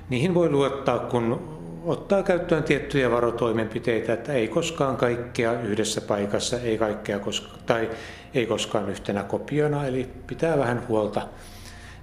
niihin 0.08 0.34
voi 0.34 0.50
luottaa, 0.50 0.98
kun 0.98 1.40
ottaa 1.86 2.22
käyttöön 2.22 2.62
tiettyjä 2.62 3.10
varotoimenpiteitä, 3.10 4.12
että 4.12 4.32
ei 4.32 4.48
koskaan 4.48 4.96
kaikkea 4.96 5.60
yhdessä 5.60 6.00
paikassa, 6.00 6.60
ei 6.60 6.78
kaikkea 6.78 7.18
koska, 7.18 7.58
tai 7.66 7.90
ei 8.34 8.46
koskaan 8.46 8.88
yhtenä 8.88 9.22
kopiona, 9.22 9.86
eli 9.86 10.08
pitää 10.26 10.58
vähän 10.58 10.88
huolta 10.88 11.22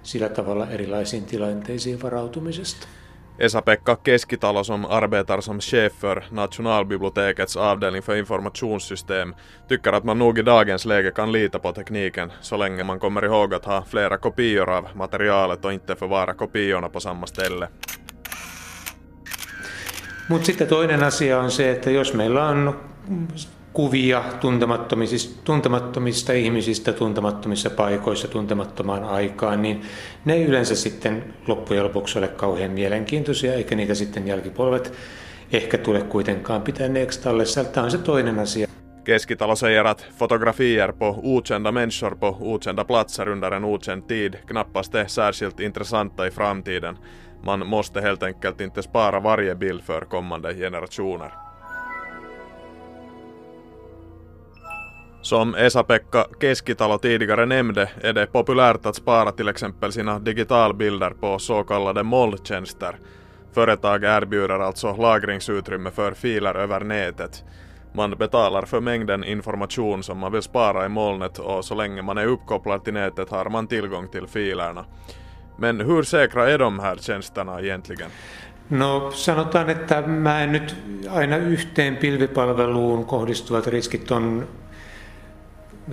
sillä 0.03 0.29
tavalla 0.29 0.67
erilaisiin 0.69 1.25
tilanteisiin 1.25 2.01
varautumisesta. 2.01 2.87
Esa-Pekka 3.39 3.95
Keskitalo 3.95 4.63
som 4.63 4.85
arbetar 4.89 5.41
som 5.41 5.59
chef 5.59 5.93
för 5.93 6.21
Nationalbibliotekets 6.31 7.57
avdelning 7.57 8.03
för 8.03 8.15
informationssystem 8.15 9.35
tycker 9.67 9.93
att 9.93 10.03
man 10.03 10.19
nog 10.19 10.39
i 10.39 10.41
dagens 10.41 10.85
läge 10.85 11.11
kan 11.11 11.31
lita 11.31 11.59
på 11.59 11.71
tekniken 11.71 12.31
så 12.41 12.57
länge 12.57 12.83
man 12.83 12.99
kommer 12.99 13.25
ihåg 13.25 13.53
att 13.53 13.65
ha 13.65 13.83
flera 13.83 14.17
kopior 14.17 14.69
av 14.69 14.87
materialet 14.95 15.65
och 15.65 15.73
inte 15.73 15.95
förvara 15.95 16.33
kopiorna 16.33 16.89
på 16.89 16.99
samma 16.99 17.27
ställe. 17.27 17.67
Mutta 20.29 20.45
sitten 20.45 20.67
toinen 20.67 21.03
asia 21.03 21.39
on 21.39 21.51
se, 21.51 21.71
että 21.71 21.91
jos 21.91 22.13
meillä 22.13 22.47
on 22.47 22.79
kuvia 23.73 24.23
tuntemattomista, 24.39 25.41
tuntemattomista 25.43 26.33
ihmisistä 26.33 26.93
tuntemattomissa 26.93 27.69
paikoissa 27.69 28.27
tuntemattomaan 28.27 29.03
aikaan, 29.03 29.61
niin 29.61 29.81
ne 30.25 30.33
ei 30.33 30.43
yleensä 30.43 30.75
sitten 30.75 31.33
loppujen 31.47 31.83
lopuksi 31.83 32.19
ole 32.19 32.27
kauhean 32.27 32.71
mielenkiintoisia, 32.71 33.53
eikä 33.53 33.75
niitä 33.75 33.95
sitten 33.95 34.27
jälkipolvet 34.27 34.93
ehkä 35.53 35.77
tule 35.77 36.01
kuitenkaan 36.01 36.61
pitäneeksi 36.61 37.21
tallessa. 37.21 37.63
Tämä 37.63 37.85
on 37.85 37.91
se 37.91 37.97
toinen 37.97 38.39
asia. 38.39 38.67
Keskitalo 39.03 39.53
fotografier 40.17 40.93
på 40.93 41.19
okända 41.23 41.71
människor 41.71 42.15
på 42.15 42.37
okända 42.41 42.85
platser 42.85 43.29
under 43.29 43.53
en 43.53 43.63
okänd 43.63 44.03
tid 44.07 44.33
knappast 44.45 44.95
är 44.95 45.07
särskilt 45.07 45.59
intressanta 45.59 46.25
i 46.25 46.31
framtiden. 46.31 46.97
Man 47.45 47.67
måste 47.67 48.01
helt 48.01 48.23
enkelt 48.23 48.61
inte 48.61 48.83
spara 48.83 49.19
varje 49.19 49.55
bild 49.55 49.83
för 49.83 50.01
kommande 50.01 50.53
generationer. 50.53 51.33
Som 55.21 55.55
Esa-Pekka 55.55 56.25
Keskitalo 56.41 56.97
tidigare 56.97 57.45
nämnde 57.45 57.89
är 58.01 58.13
det 58.13 58.25
populärt 58.25 58.85
att 58.85 58.95
spara 58.95 59.31
till 59.31 59.47
exempel 59.47 59.91
sina 59.91 60.19
digitalbilder 60.19 61.09
på 61.09 61.39
så 61.39 61.63
kallade 61.63 62.03
molntjänster. 62.03 62.97
Företag 63.53 64.03
erbjuder 64.03 64.59
alltså 64.59 64.95
lagringsutrymme 64.95 65.91
för 65.91 66.11
filer 66.11 66.55
över 66.55 66.79
nätet. 66.79 67.43
Man 67.93 68.11
betalar 68.11 68.65
för 68.65 68.81
mängden 68.81 69.23
information 69.23 70.03
som 70.03 70.17
man 70.17 70.31
vill 70.31 70.41
spara 70.41 70.85
i 70.85 70.89
molnet 70.89 71.39
och 71.39 71.65
så 71.65 71.75
länge 71.75 72.01
man 72.01 72.17
är 72.17 72.25
uppkopplad 72.25 72.83
till 72.83 72.93
nätet 72.93 73.29
har 73.29 73.49
man 73.49 73.67
tillgång 73.67 74.07
till 74.07 74.27
filerna. 74.27 74.85
Men 75.57 75.85
hur 75.85 76.03
säkra 76.03 76.49
är 76.49 76.57
de 76.57 76.79
här 76.79 76.95
tjänsterna 76.95 77.59
egentligen? 77.59 78.09
No 78.69 79.11
sanotaan, 79.11 79.69
että 79.69 80.01
mä 80.01 80.43
en 80.43 80.51
nyt 80.51 80.75
aina 81.09 81.37
yhteen 81.37 81.97
pilvipalveluun 81.97 83.05
kohdistuvat 83.05 83.67
riskit 83.67 84.11
on 84.11 84.47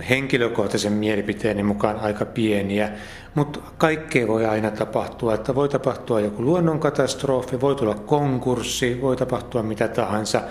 henkilökohtaisen 0.09 0.93
mielipiteeni 0.93 1.63
mukaan 1.63 1.99
aika 1.99 2.25
pieniä, 2.25 2.89
mutta 3.35 3.59
kaikkea 3.77 4.27
voi 4.27 4.45
aina 4.45 4.71
tapahtua. 4.71 5.33
Että 5.33 5.55
voi 5.55 5.69
tapahtua 5.69 6.19
joku 6.19 6.43
luonnonkatastrofi, 6.43 7.61
voi 7.61 7.75
tulla 7.75 7.95
konkurssi, 7.95 9.01
voi 9.01 9.15
tapahtua 9.15 9.63
mitä 9.63 9.87
tahansa. 9.87 10.41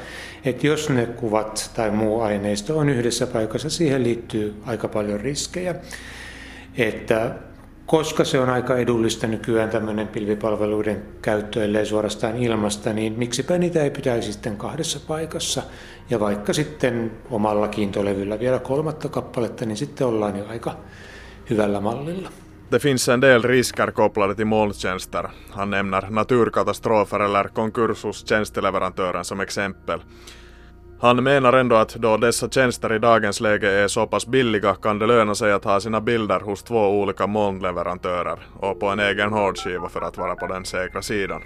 Että 0.45 0.67
jos 0.67 0.91
ne 0.91 1.07
kuvat 1.07 1.71
tai 1.75 1.91
muu 1.91 2.21
aineisto 2.21 2.79
on 2.79 2.89
yhdessä 2.89 3.27
paikassa, 3.27 3.71
siihen 3.71 4.03
liittyy 4.03 4.55
aika 4.67 4.89
paljon 4.89 5.21
riskejä. 5.21 5.75
Että 6.79 7.35
koska 7.91 8.25
se 8.25 8.41
on 8.41 8.51
aika 8.51 8.77
edullista 8.77 9.27
nykyään 9.27 9.71
tämmöinen 9.71 10.09
pilvipalveluiden 10.09 11.03
käyttö, 11.23 11.65
ellei 11.65 11.87
suorastaan 11.87 12.37
ilmasta, 12.37 12.93
niin 12.93 13.13
miksipä 13.13 13.59
niitä 13.59 13.83
ei 13.83 13.91
pitäisi 13.91 14.33
sitten 14.33 14.57
kahdessa 14.57 15.01
paikassa. 15.09 15.63
Ja 16.11 16.21
vaikka 16.21 16.53
sitten 16.53 17.13
omalla 17.31 17.69
kiintolevyllä 17.69 18.41
vielä 18.41 18.59
kolmatta 18.59 19.09
kappaletta, 19.09 19.67
niin 19.67 19.77
sitten 19.77 20.07
ollaan 20.07 20.39
jo 20.39 20.47
aika 20.49 20.77
hyvällä 21.51 21.81
mallilla. 21.81 22.31
Det 22.71 22.83
finns 22.83 23.09
en 23.09 23.21
del 23.21 23.43
risker 23.43 23.93
kopplade 23.93 24.35
till 24.35 24.45
molntjänster. 24.45 25.29
Han 25.51 25.71
nämner 25.71 26.05
naturkatastrofer 26.11 27.23
eller 27.23 27.49
konkurs 27.49 28.05
hos 28.05 28.25
tjänsteleverantören 28.25 29.25
som 29.25 29.41
exempel. 29.41 29.99
Han 31.03 31.25
menar 31.25 31.53
ändå 31.53 31.77
att 31.77 31.95
då 31.95 32.17
dessa 32.17 32.49
tjänster 32.49 32.93
i 32.93 32.99
dagens 32.99 33.41
läge 33.41 33.71
är 33.71 33.89
så 33.89 34.07
pass 34.07 34.27
billiga 34.27 34.75
kan 34.75 34.99
det 34.99 35.07
löna 35.07 35.35
sig 35.35 35.53
att 35.53 35.65
ha 35.65 35.81
sina 35.81 36.01
bilder 36.01 36.41
hos 36.41 36.63
två 36.63 37.01
olika 37.01 37.27
molnleverantörer 37.27 38.39
och 38.61 38.81
på 38.81 38.87
en 38.89 39.01
egen 39.01 39.33
hårdskiva 39.33 39.89
för 39.89 40.01
att 40.01 40.19
vara 40.19 40.35
på 40.35 40.47
den 40.47 40.65
säkra 40.65 41.03
sidan. 41.03 41.43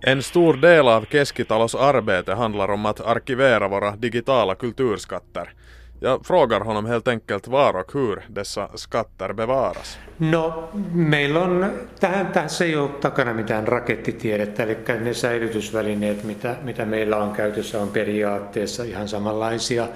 En 0.00 0.22
stor 0.22 0.54
del 0.54 0.88
av 0.88 1.04
Keskitalos 1.04 1.74
arbete 1.74 2.34
handlar 2.34 2.70
om 2.70 2.86
att 2.86 3.00
arkivera 3.00 3.68
våra 3.68 3.96
digitala 3.96 4.54
kulturskatter. 4.54 5.52
Jag 6.00 6.26
frågar 6.26 6.60
honom 6.60 6.86
helt 6.86 7.08
enkelt 7.08 7.48
var 7.48 7.76
och 7.76 7.92
hur 7.92 8.22
dessa 8.28 8.68
skatter 8.74 9.32
bevaras. 9.32 9.98
No, 10.18 10.68
meillä 10.92 11.40
on, 11.40 11.70
tähän, 12.00 12.26
tässä 12.26 12.64
ei 12.64 12.76
ole 12.76 12.88
takana 12.88 13.34
mitään 13.34 13.68
rakettitiedettä, 13.68 14.62
eli 14.62 14.76
ne 15.00 15.14
säilytysvälineet, 15.14 16.24
mitä, 16.24 16.56
mitä 16.62 16.84
meillä 16.84 17.16
on 17.16 17.32
käytössä, 17.32 17.82
on 17.82 17.88
periaatteessa 17.88 18.84
ihan 18.84 19.08
samanlaisia 19.08 19.88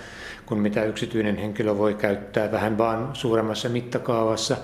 kuin 0.46 0.60
mitä 0.60 0.84
yksityinen 0.84 1.36
henkilö 1.36 1.78
voi 1.78 1.94
käyttää, 1.94 2.52
vähän 2.52 2.78
vaan 2.78 3.10
suuremmassa 3.12 3.68
mittakaavassa. 3.68 4.56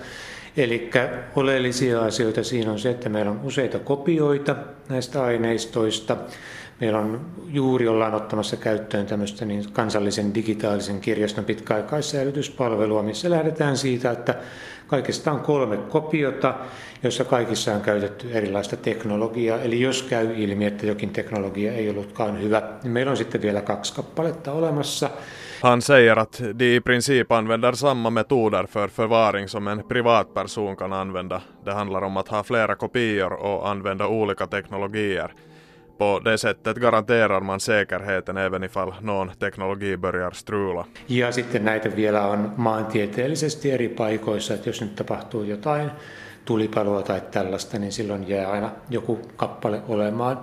Eli 0.57 0.91
oleellisia 1.37 2.05
asioita 2.05 2.45
siinä 2.45 2.73
on 2.73 2.79
se, 2.79 2.91
että 2.91 3.09
meillä 3.09 3.31
on 3.31 3.41
useita 3.43 3.79
kopioita 3.79 4.57
näistä 4.89 5.23
aineistoista. 5.23 6.17
Meillä 6.81 6.99
on 6.99 7.21
juuri 7.49 7.89
ollaan 7.89 8.15
ottamassa 8.15 8.57
käyttöön 8.57 9.07
tämmöistä 9.07 9.45
niin 9.45 9.65
kansallisen 9.73 10.35
digitaalisen 10.35 11.01
kirjaston 11.01 11.45
pitkäaikaissäilytyspalvelua, 11.45 13.03
missä 13.03 13.31
lähdetään 13.31 13.77
siitä, 13.77 14.11
että 14.11 14.35
kaikista 14.87 15.33
on 15.33 15.41
kolme 15.41 15.77
kopiota, 15.77 16.55
joissa 17.03 17.25
kaikissa 17.25 17.75
on 17.75 17.81
käytetty 17.81 18.33
erilaista 18.33 18.77
teknologiaa. 18.77 19.61
Eli 19.61 19.81
jos 19.81 20.03
käy 20.03 20.35
ilmi, 20.37 20.67
että 20.67 20.87
jokin 20.87 21.11
teknologia 21.11 21.73
ei 21.73 21.91
ollutkaan 21.91 22.43
hyvä, 22.43 22.63
niin 22.83 22.93
meillä 22.93 23.11
on 23.11 23.17
sitten 23.17 23.43
vielä 23.43 23.61
kaksi 23.61 23.95
kappaletta 23.95 24.53
olemassa. 24.53 25.11
Han 25.63 25.83
säger 25.83 26.19
att 26.19 26.43
de 26.59 26.77
i 26.77 26.81
princip 26.81 27.33
använder 27.33 27.77
samma 27.77 28.11
metoder 28.11 28.67
för 28.67 28.89
förvaring 28.89 29.49
som 29.49 29.69
en 29.69 29.85
privatperson 29.89 30.77
kan 30.77 30.93
använda. 30.93 31.41
Det 31.65 31.75
handlar 31.75 32.05
om 32.05 32.17
att 32.17 32.29
ha 32.29 32.43
flera 32.43 32.77
kopior 32.77 33.33
och 33.33 33.69
använda 33.69 34.07
olika 34.07 34.47
teknologier. 34.47 35.31
På 35.99 36.21
det 36.25 36.39
sättet 36.39 36.77
garanterar 36.77 37.41
man 37.41 37.61
säkerheten 37.61 38.37
även 38.37 38.65
ifall 38.65 38.93
någon 39.01 39.33
teknologi 39.39 39.97
börjar 39.97 40.31
strula. 40.31 40.85
Ja 41.09 41.33
sitten 41.33 41.65
näitä 41.65 41.97
vielä 41.97 42.27
on 42.27 42.53
maantieteellisesti 42.57 43.71
eri 43.71 43.89
paikoissa, 43.89 44.55
että 44.55 44.69
jos 44.69 44.81
nyt 44.81 44.95
tapahtuu 44.95 45.43
jotain 45.43 45.91
tulipaloa 46.45 47.03
tai 47.03 47.21
tällaista, 47.31 47.79
niin 47.79 47.93
silloin 47.93 48.29
jää 48.29 48.51
aina 48.51 48.71
joku 48.91 49.21
kappale 49.37 49.83
olemaan. 49.89 50.41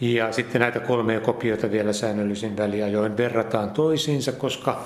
Ja 0.00 0.32
sitten 0.32 0.60
näitä 0.60 0.80
kolmea 0.80 1.20
kopiota 1.20 1.70
vielä 1.70 1.92
säännöllisin 1.92 2.56
väliajoin 2.56 3.16
verrataan 3.16 3.70
toisiinsa, 3.70 4.32
koska 4.32 4.84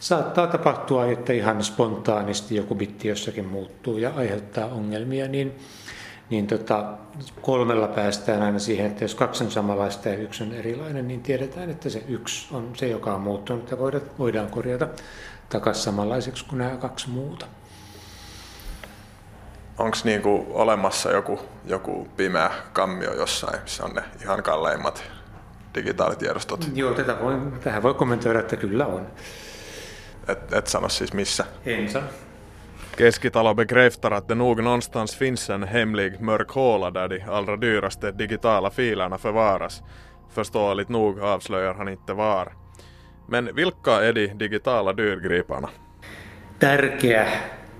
saattaa 0.00 0.46
tapahtua, 0.46 1.06
että 1.06 1.32
ihan 1.32 1.64
spontaanisti 1.64 2.56
joku 2.56 2.74
bitti 2.74 3.08
jossakin 3.08 3.44
muuttuu 3.46 3.98
ja 3.98 4.10
aiheuttaa 4.16 4.66
ongelmia, 4.66 5.28
niin, 5.28 5.52
niin 6.30 6.46
tota, 6.46 6.84
kolmella 7.42 7.88
päästään 7.88 8.42
aina 8.42 8.58
siihen, 8.58 8.86
että 8.86 9.04
jos 9.04 9.14
kaksi 9.14 9.44
on 9.44 9.50
samanlaista 9.50 10.08
ja 10.08 10.16
yksi 10.16 10.42
on 10.42 10.52
erilainen, 10.52 11.08
niin 11.08 11.22
tiedetään, 11.22 11.70
että 11.70 11.90
se 11.90 12.04
yksi 12.08 12.54
on 12.54 12.70
se, 12.76 12.88
joka 12.88 13.14
on 13.14 13.20
muuttunut 13.20 13.70
ja 13.70 13.78
voidaan 14.18 14.50
korjata 14.50 14.88
takaisin 15.48 15.84
samanlaiseksi 15.84 16.44
kuin 16.44 16.58
nämä 16.58 16.76
kaksi 16.76 17.10
muuta. 17.10 17.46
Onko 19.78 19.96
niinku 20.04 20.46
olemassa 20.50 21.10
joku, 21.10 21.40
joku 21.64 22.08
pimeä 22.16 22.50
kammio 22.72 23.14
jossain, 23.14 23.62
missä 23.62 23.84
on 23.84 23.94
ne 23.94 24.02
ihan 24.22 24.42
kalleimmat 24.42 25.04
digitaalitiedostot? 25.74 26.68
Joo, 26.74 26.94
tätä 26.94 27.20
voi, 27.20 27.34
tähän 27.64 27.82
voi 27.82 27.94
kommentoida, 27.94 28.40
että 28.40 28.56
kyllä 28.56 28.86
on. 28.86 29.06
Et, 30.28 30.52
et 30.52 30.66
sano 30.66 30.88
siis 30.88 31.12
missä? 31.12 31.44
En 31.66 31.90
sano. 31.90 32.06
Keskitalo 32.96 33.54
bekräftar 33.54 34.10
att 34.10 34.28
det 34.28 34.34
nog 34.34 34.62
någonstans 34.62 35.14
finns 35.14 35.50
en 35.50 35.62
hemlig 35.62 36.20
mörk 36.20 36.50
håla 36.50 36.90
där 36.90 37.08
de 37.08 37.20
allra 37.28 37.56
dyraste 37.56 38.12
digitala 38.12 38.70
filerna 38.70 39.18
förvaras. 39.18 39.82
Förståeligt 40.34 40.88
nog 40.88 41.20
avslöjar 41.20 41.74
han 41.74 41.88
inte 41.88 42.12
var. 42.12 42.52
Men 43.28 43.54
vilka 43.54 43.90
är 43.90 44.12
de 44.12 44.26
digitala 44.26 44.92
dyrgriparna? 44.92 45.68
Tärkeä 46.58 47.26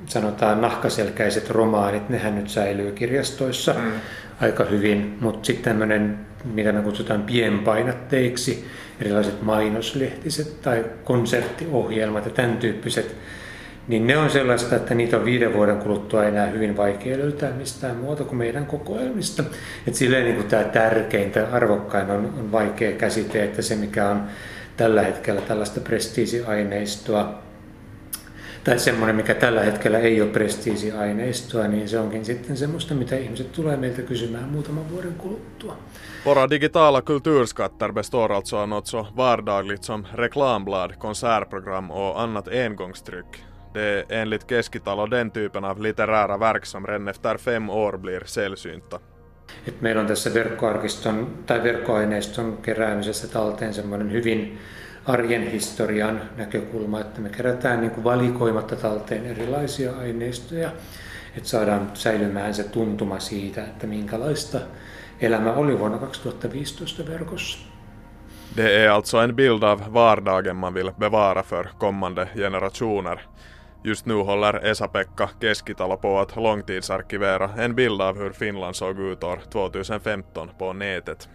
sanotaan 0.06 0.60
nahkaselkäiset 0.60 1.50
romaanit, 1.50 2.08
nehän 2.08 2.34
nyt 2.34 2.50
säilyy 2.50 2.92
kirjastoissa 2.92 3.72
mm. 3.72 3.92
aika 4.40 4.64
hyvin, 4.64 5.18
mutta 5.20 5.44
sitten 5.44 5.64
tämmöinen, 5.64 6.26
mitä 6.44 6.72
me 6.72 6.82
kutsutaan 6.82 7.22
pienpainatteiksi, 7.22 8.66
erilaiset 9.00 9.42
mainoslehtiset 9.42 10.62
tai 10.62 10.84
konserttiohjelmat 11.04 12.24
ja 12.24 12.30
tämän 12.30 12.56
tyyppiset, 12.56 13.16
niin 13.88 14.06
ne 14.06 14.16
on 14.16 14.30
sellaista, 14.30 14.76
että 14.76 14.94
niitä 14.94 15.16
on 15.16 15.24
viiden 15.24 15.52
vuoden 15.54 15.78
kuluttua 15.78 16.24
enää 16.24 16.46
hyvin 16.46 16.76
vaikea 16.76 17.18
löytää 17.18 17.50
mistään 17.50 17.96
muuta 17.96 18.24
kuin 18.24 18.38
meidän 18.38 18.66
kokoelmista. 18.66 19.44
Et 19.88 19.94
silleen 19.94 20.24
niin 20.24 20.36
kuin 20.36 20.48
tämä 20.48 20.64
tärkeintä, 20.64 21.48
arvokkain 21.52 22.10
on, 22.10 22.34
on 22.38 22.52
vaikea 22.52 22.92
käsite, 22.92 23.44
että 23.44 23.62
se 23.62 23.76
mikä 23.76 24.08
on 24.08 24.22
tällä 24.76 25.02
hetkellä 25.02 25.40
tällaista 25.40 25.80
prestiisiaineistoa, 25.80 27.44
tai 28.64 28.78
semmoinen, 28.78 29.16
mikä 29.16 29.34
tällä 29.34 29.62
hetkellä 29.62 29.98
ei 29.98 30.22
ole 30.22 30.30
prestiisiaineistoa, 30.30 31.68
niin 31.68 31.88
se 31.88 31.98
onkin 31.98 32.24
sitten 32.24 32.56
semmoista, 32.56 32.94
mitä 32.94 33.16
ihmiset 33.16 33.52
tulee 33.52 33.76
meiltä 33.76 34.02
kysymään 34.02 34.48
muutaman 34.48 34.90
vuoden 34.90 35.14
kuluttua. 35.14 35.76
Våra 36.24 36.50
digitala 36.50 37.02
kulturskatter 37.02 37.92
består 37.92 38.32
alltså 38.32 38.56
av 38.56 38.68
något 38.68 38.86
så 38.86 39.06
vardagligt 39.16 39.82
som 39.84 40.04
reklamblad, 40.14 40.94
konsertprogram 40.98 41.90
och 41.90 42.22
annat 42.22 42.48
engångstryck. 42.48 43.53
Det 43.74 43.80
är 43.80 44.04
enligt 44.08 44.46
Keskitalo 44.46 45.06
den 45.06 45.30
typen 45.30 45.64
av 45.64 45.82
litterära 45.82 46.38
verk 46.38 46.66
som 46.66 46.86
redan 46.86 47.08
efter 47.08 47.36
fem 47.36 47.70
år 47.70 47.96
blir 47.96 48.22
sällsynta. 48.24 49.00
Et 49.66 49.80
meillä 49.80 50.00
on 50.00 50.06
tässä 50.06 50.34
verkkoarkiston 50.34 51.38
tai 51.46 51.62
verkkoaineiston 51.62 52.58
keräämisessä 52.62 53.28
talteen 53.28 53.74
semmoinen 53.74 54.12
hyvin 54.12 54.58
arjen 55.06 55.42
historian 55.42 56.20
näkökulma, 56.36 57.00
että 57.00 57.20
me 57.20 57.28
kerätään 57.28 57.80
niin 57.80 57.90
kuin 57.90 58.04
valikoimatta 58.04 58.76
talteen 58.76 59.26
erilaisia 59.26 59.92
aineistoja, 59.98 60.70
että 61.36 61.48
saadaan 61.48 61.90
säilymään 61.94 62.54
se 62.54 62.64
tuntuma 62.64 63.18
siitä, 63.18 63.64
että 63.64 63.86
minkälaista 63.86 64.58
elämä 65.20 65.52
oli 65.52 65.78
vuonna 65.78 65.98
2015 65.98 67.06
verkossa. 67.06 67.58
Det 68.56 68.84
är 68.84 68.88
alltså 68.88 69.18
en 69.18 69.36
bild 69.36 69.62
av 69.62 69.80
vardagen 69.94 70.56
man 70.56 70.74
vill 70.74 70.92
bevara 70.98 71.42
för 71.42 71.68
kommande 71.78 72.28
generationer. 72.34 73.20
Just 73.86 74.06
nu 74.06 74.14
håller 74.14 74.64
Esa-Pekka 74.64 75.30
Keskitalo 75.40 75.96
på 75.96 76.18
att 76.18 76.36
långtidsarkivera 76.36 77.50
en 77.58 77.74
bild 77.74 78.02
av 78.02 78.18
hur 78.18 78.30
Finland 78.30 78.76
såg 78.76 79.00
ut 79.00 79.24
år 79.24 79.38
2015 79.52 80.48
på 80.58 80.72
nätet. 80.72 81.28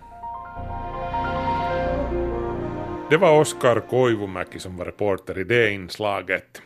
Det 3.09 3.17
var 3.17 3.39
Oskar 3.39 3.79
Koivumäki 3.89 4.59
som 4.59 4.77
var 4.77 4.85
reporter 4.85 5.39
i 5.39 5.43
det 5.43 5.71
inslaget. 5.71 6.61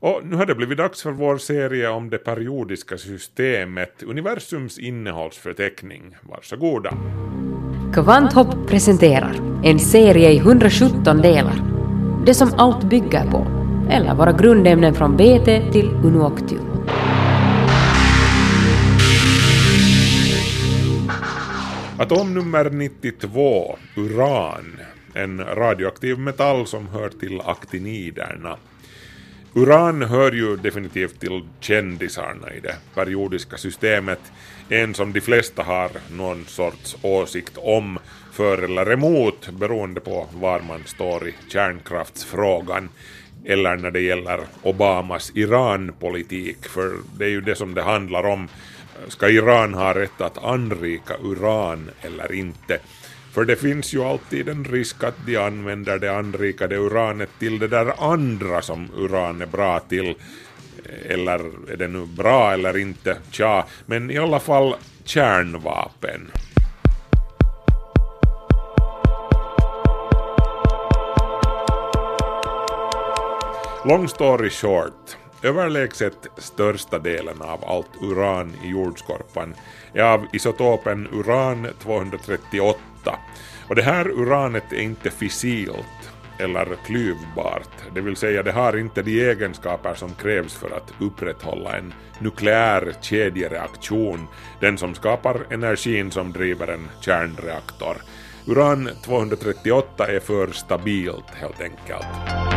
Och 0.00 0.20
nu 0.24 0.36
har 0.36 0.46
det 0.46 0.54
blivit 0.54 0.78
dags 0.78 1.02
för 1.02 1.10
vår 1.10 1.36
serie 1.36 1.88
om 1.88 2.10
det 2.10 2.18
periodiska 2.18 2.98
systemet, 2.98 4.02
universums 4.02 4.78
innehållsförteckning. 4.78 6.16
Varsågoda. 6.22 6.92
Kvanthopp 7.94 8.68
presenterar 8.68 9.36
en 9.64 9.78
serie 9.78 10.30
i 10.30 10.36
117 10.36 11.20
delar. 11.22 11.62
Det 12.26 12.34
som 12.34 12.54
allt 12.56 12.84
bygger 12.84 13.30
på, 13.30 13.61
eller 13.90 14.14
våra 14.14 14.32
grundämnen 14.32 14.94
från 14.94 15.16
BT 15.16 15.72
till 15.72 15.90
Unuoctium. 16.04 16.72
Atomnummer 21.98 22.70
92, 22.70 23.78
uran, 23.96 24.76
en 25.14 25.44
radioaktiv 25.44 26.18
metall 26.18 26.66
som 26.66 26.88
hör 26.88 27.08
till 27.08 27.40
aktiniderna. 27.40 28.56
Uran 29.54 30.02
hör 30.02 30.32
ju 30.32 30.56
definitivt 30.56 31.20
till 31.20 31.42
kändisarna 31.60 32.52
i 32.54 32.60
det 32.60 32.76
periodiska 32.94 33.56
systemet, 33.56 34.20
en 34.68 34.94
som 34.94 35.12
de 35.12 35.20
flesta 35.20 35.62
har 35.62 35.90
någon 36.10 36.44
sorts 36.44 36.96
åsikt 37.02 37.52
om, 37.56 37.98
för 38.32 38.62
eller 38.62 38.92
emot, 38.92 39.48
beroende 39.50 40.00
på 40.00 40.26
var 40.34 40.60
man 40.60 40.82
står 40.86 41.28
i 41.28 41.34
kärnkraftsfrågan, 41.48 42.88
eller 43.44 43.76
när 43.76 43.90
det 43.90 44.00
gäller 44.00 44.40
Obamas 44.62 45.32
Iran-politik, 45.34 46.68
för 46.68 46.92
det 47.18 47.24
är 47.24 47.28
ju 47.28 47.40
det 47.40 47.54
som 47.54 47.74
det 47.74 47.82
handlar 47.82 48.26
om. 48.26 48.48
Ska 49.08 49.28
Iran 49.28 49.74
ha 49.74 49.94
rätt 49.94 50.20
att 50.20 50.44
anrika 50.44 51.14
uran 51.22 51.90
eller 52.02 52.32
inte? 52.32 52.78
För 53.32 53.44
det 53.44 53.56
finns 53.56 53.94
ju 53.94 54.04
alltid 54.04 54.48
en 54.48 54.64
risk 54.64 55.04
att 55.04 55.26
de 55.26 55.36
använder 55.36 55.98
det 55.98 56.16
anrikade 56.16 56.76
uranet 56.76 57.30
till 57.38 57.58
det 57.58 57.68
där 57.68 58.12
andra 58.12 58.62
som 58.62 58.88
uran 58.96 59.42
är 59.42 59.46
bra 59.46 59.80
till. 59.80 60.14
Eller 61.08 61.40
är 61.72 61.76
det 61.76 61.88
nu 61.88 62.06
bra 62.06 62.52
eller 62.52 62.76
inte? 62.76 63.16
Tja, 63.30 63.66
men 63.86 64.10
i 64.10 64.18
alla 64.18 64.40
fall 64.40 64.74
kärnvapen. 65.04 66.30
Long 73.84 74.08
story 74.08 74.50
short. 74.50 75.16
Överlägset 75.42 76.26
största 76.36 76.98
delen 76.98 77.42
av 77.42 77.64
allt 77.64 77.90
uran 78.00 78.54
i 78.64 78.68
jordskorpan 78.68 79.54
är 79.94 80.02
av 80.02 80.26
isotopen 80.32 81.08
uran-238 81.12 82.74
och 83.68 83.74
det 83.74 83.82
här 83.82 84.08
uranet 84.08 84.72
är 84.72 84.80
inte 84.80 85.10
fissilt 85.10 86.10
eller 86.38 86.76
klyvbart, 86.86 87.68
det 87.94 88.00
vill 88.00 88.16
säga 88.16 88.42
det 88.42 88.52
har 88.52 88.78
inte 88.78 89.02
de 89.02 89.30
egenskaper 89.30 89.94
som 89.94 90.14
krävs 90.14 90.54
för 90.54 90.76
att 90.76 90.92
upprätthålla 91.00 91.76
en 91.76 91.94
nukleär 92.18 92.94
kedjereaktion, 93.00 94.26
den 94.60 94.78
som 94.78 94.94
skapar 94.94 95.46
energin 95.50 96.10
som 96.10 96.32
driver 96.32 96.68
en 96.68 96.88
kärnreaktor. 97.00 97.96
Uran-238 98.46 99.82
är 100.08 100.20
för 100.20 100.52
stabilt 100.52 101.30
helt 101.30 101.60
enkelt. 101.60 102.51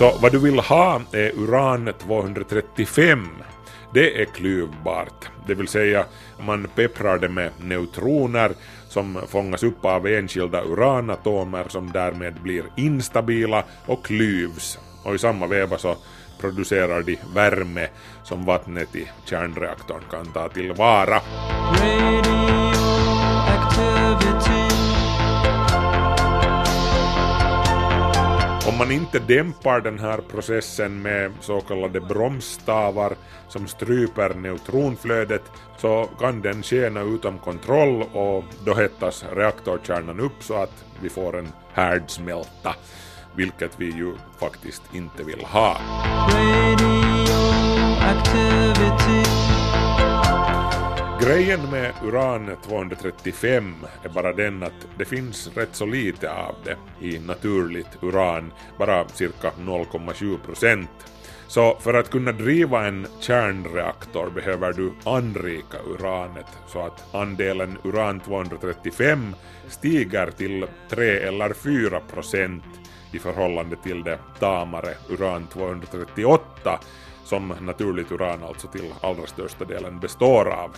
Så 0.00 0.18
vad 0.20 0.32
du 0.32 0.38
vill 0.38 0.58
ha 0.58 1.00
är 1.12 1.30
uran-235 1.30 3.28
det 3.94 4.22
är 4.22 4.24
klyvbart, 4.24 5.28
det 5.46 5.54
vill 5.54 5.68
säga 5.68 6.04
man 6.38 6.68
pepprar 6.74 7.18
det 7.18 7.28
med 7.28 7.50
neutroner 7.58 8.52
som 8.88 9.18
fångas 9.28 9.62
upp 9.62 9.84
av 9.84 10.06
enskilda 10.06 10.64
uranatomer 10.64 11.64
som 11.68 11.92
därmed 11.92 12.34
blir 12.42 12.64
instabila 12.76 13.64
och 13.86 14.04
klyvs. 14.04 14.78
Och 15.04 15.14
i 15.14 15.18
samma 15.18 15.46
veva 15.46 15.78
så 15.78 15.96
producerar 16.40 17.02
de 17.02 17.18
värme 17.34 17.88
som 18.22 18.44
vattnet 18.44 18.96
i 18.96 19.08
kärnreaktorn 19.24 20.02
kan 20.10 20.32
ta 20.32 20.48
tillvara. 20.48 21.20
Om 28.70 28.78
man 28.78 28.90
inte 28.90 29.18
dämpar 29.18 29.80
den 29.80 29.98
här 29.98 30.18
processen 30.18 31.02
med 31.02 31.32
så 31.40 31.60
kallade 31.60 32.00
bromsstavar 32.00 33.12
som 33.48 33.68
stryper 33.68 34.34
neutronflödet 34.34 35.42
så 35.78 36.08
kan 36.20 36.42
den 36.42 36.62
skena 36.62 37.00
utom 37.00 37.38
kontroll 37.38 38.02
och 38.12 38.44
då 38.64 38.74
hettas 38.74 39.24
reaktorkärnan 39.36 40.20
upp 40.20 40.42
så 40.42 40.54
att 40.54 40.84
vi 41.02 41.08
får 41.08 41.38
en 41.38 41.48
härdsmälta, 41.72 42.74
vilket 43.34 43.72
vi 43.76 43.86
ju 43.86 44.12
faktiskt 44.38 44.82
inte 44.92 45.22
vill 45.22 45.44
ha. 45.44 45.76
Grejen 51.22 51.70
med 51.70 51.92
uran-235 52.02 53.72
är 54.04 54.08
bara 54.08 54.32
den 54.32 54.62
att 54.62 54.86
det 54.98 55.04
finns 55.04 55.50
rätt 55.56 55.68
så 55.72 55.86
lite 55.86 56.32
av 56.32 56.54
det 56.64 57.06
i 57.06 57.18
naturligt 57.18 57.98
uran, 58.02 58.52
bara 58.78 59.08
cirka 59.08 59.50
0,7 59.58 60.38
procent. 60.38 60.90
Så 61.46 61.76
för 61.80 61.94
att 61.94 62.10
kunna 62.10 62.32
driva 62.32 62.86
en 62.86 63.06
kärnreaktor 63.20 64.30
behöver 64.30 64.72
du 64.72 64.92
anrika 65.04 65.78
uranet 65.86 66.46
så 66.66 66.80
att 66.80 67.14
andelen 67.14 67.78
uran-235 67.82 69.32
stiger 69.68 70.30
till 70.30 70.66
3 70.88 71.10
eller 71.10 71.52
4 71.52 72.00
procent 72.00 72.64
i 73.12 73.18
förhållande 73.18 73.76
till 73.76 74.04
det 74.04 74.18
tamare 74.38 74.94
uran-238 75.08 76.40
som 77.24 77.54
naturligt 77.60 78.12
uran 78.12 78.44
alltså 78.44 78.68
till 78.68 78.94
allra 79.00 79.26
största 79.26 79.64
delen 79.64 80.00
består 80.00 80.48
av. 80.48 80.70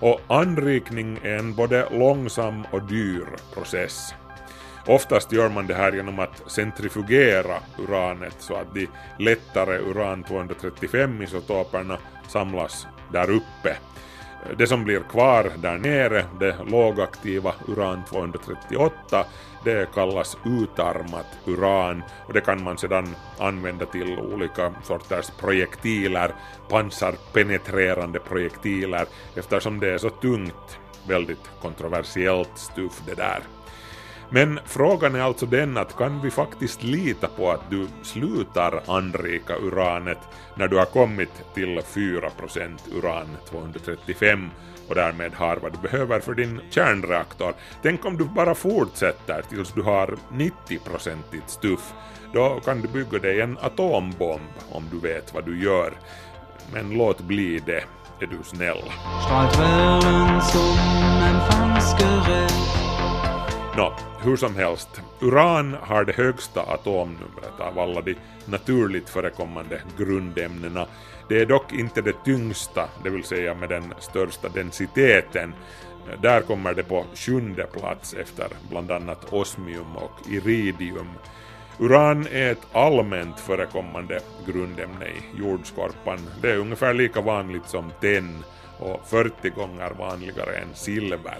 Och 0.00 0.20
anrikning 0.28 1.18
är 1.22 1.38
en 1.38 1.54
både 1.54 1.88
långsam 1.90 2.64
och 2.70 2.82
dyr 2.82 3.26
process. 3.54 4.14
Oftast 4.86 5.32
gör 5.32 5.48
man 5.48 5.66
det 5.66 5.74
här 5.74 5.92
genom 5.92 6.18
att 6.18 6.50
centrifugera 6.50 7.56
uranet 7.78 8.36
så 8.38 8.54
att 8.54 8.74
de 8.74 8.88
lättare 9.18 9.78
uran-235 9.78 11.22
isotoperna 11.22 11.98
samlas 12.28 12.86
där 13.12 13.30
uppe. 13.30 13.76
Det 14.58 14.66
som 14.66 14.84
blir 14.84 15.00
kvar 15.00 15.52
där 15.58 15.78
nere, 15.78 16.24
det 16.40 16.56
lågaktiva 16.70 17.54
uran-238, 17.66 19.24
det 19.64 19.94
kallas 19.94 20.36
utarmat 20.44 21.26
uran 21.46 22.02
och 22.26 22.32
det 22.32 22.40
kan 22.40 22.62
man 22.62 22.78
sedan 22.78 23.14
använda 23.38 23.86
till 23.86 24.18
olika 24.18 24.74
sorters 24.82 25.30
projektiler, 25.30 26.34
pansarpenetrerande 26.68 28.18
projektiler, 28.18 29.06
eftersom 29.34 29.80
det 29.80 29.90
är 29.90 29.98
så 29.98 30.10
tungt. 30.10 30.78
Väldigt 31.08 31.50
kontroversiellt 31.62 32.58
stuff 32.58 33.02
det 33.06 33.14
där. 33.14 33.40
Men 34.30 34.60
frågan 34.64 35.14
är 35.14 35.20
alltså 35.20 35.46
den 35.46 35.76
att 35.76 35.96
kan 35.96 36.20
vi 36.20 36.30
faktiskt 36.30 36.82
lita 36.82 37.28
på 37.28 37.50
att 37.50 37.70
du 37.70 37.86
slutar 38.02 38.82
anrika 38.86 39.56
uranet 39.56 40.18
när 40.54 40.68
du 40.68 40.76
har 40.78 40.84
kommit 40.84 41.54
till 41.54 41.80
4% 41.80 42.78
uran-235 42.92 44.48
och 44.88 44.94
därmed 44.94 45.32
har 45.34 45.56
vad 45.56 45.72
du 45.72 45.78
behöver 45.88 46.20
för 46.20 46.34
din 46.34 46.60
kärnreaktor. 46.70 47.54
Tänk 47.82 48.04
om 48.04 48.16
du 48.16 48.24
bara 48.24 48.54
fortsätter 48.54 49.42
tills 49.42 49.72
du 49.72 49.82
har 49.82 50.16
90-procentigt 50.32 51.46
stuff. 51.46 51.92
Då 52.32 52.60
kan 52.64 52.80
du 52.80 52.88
bygga 52.88 53.18
dig 53.18 53.40
en 53.40 53.58
atombomb 53.58 54.42
om 54.70 54.84
du 54.90 55.08
vet 55.08 55.34
vad 55.34 55.44
du 55.44 55.62
gör. 55.62 55.92
Men 56.72 56.90
låt 56.90 57.20
bli 57.20 57.62
det, 57.66 57.84
är 58.20 58.26
du 58.26 58.38
snäll. 58.44 58.82
Nå, 63.76 63.94
hur 64.22 64.36
som 64.36 64.56
helst, 64.56 64.88
uran 65.20 65.76
har 65.82 66.04
det 66.04 66.12
högsta 66.12 66.62
atomnumret 66.62 67.60
av 67.60 67.78
alla 67.78 68.00
de 68.00 68.16
naturligt 68.44 69.08
förekommande 69.08 69.82
grundämnena. 69.98 70.86
Det 71.28 71.40
är 71.40 71.46
dock 71.46 71.72
inte 71.72 72.02
det 72.02 72.24
tyngsta, 72.24 72.88
det 73.04 73.10
vill 73.10 73.24
säga 73.24 73.54
med 73.54 73.68
den 73.68 73.94
största 73.98 74.48
densiteten. 74.48 75.54
Där 76.22 76.40
kommer 76.40 76.74
det 76.74 76.82
på 76.82 77.04
sjunde 77.14 77.66
plats 77.66 78.14
efter 78.14 78.48
bland 78.70 78.90
annat 78.90 79.32
osmium 79.32 79.96
och 79.96 80.30
iridium. 80.30 81.08
Uran 81.78 82.26
är 82.32 82.52
ett 82.52 82.66
allmänt 82.72 83.40
förekommande 83.40 84.20
grundämne 84.46 85.06
i 85.06 85.40
jordskorpan. 85.40 86.18
Det 86.42 86.50
är 86.50 86.56
ungefär 86.56 86.94
lika 86.94 87.20
vanligt 87.20 87.68
som 87.68 87.92
tenn 88.00 88.44
och 88.78 89.08
40 89.08 89.50
gånger 89.50 89.90
vanligare 89.98 90.56
än 90.56 90.74
silver. 90.74 91.38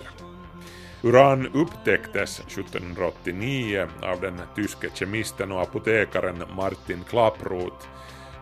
Uran 1.03 1.47
upptäcktes 1.47 2.41
1789 2.41 3.87
av 4.03 4.21
den 4.21 4.41
tyske 4.57 4.89
kemisten 4.95 5.53
och 5.53 5.63
apotekaren 5.63 6.43
Martin 6.57 7.05
Klaproth. 7.09 7.87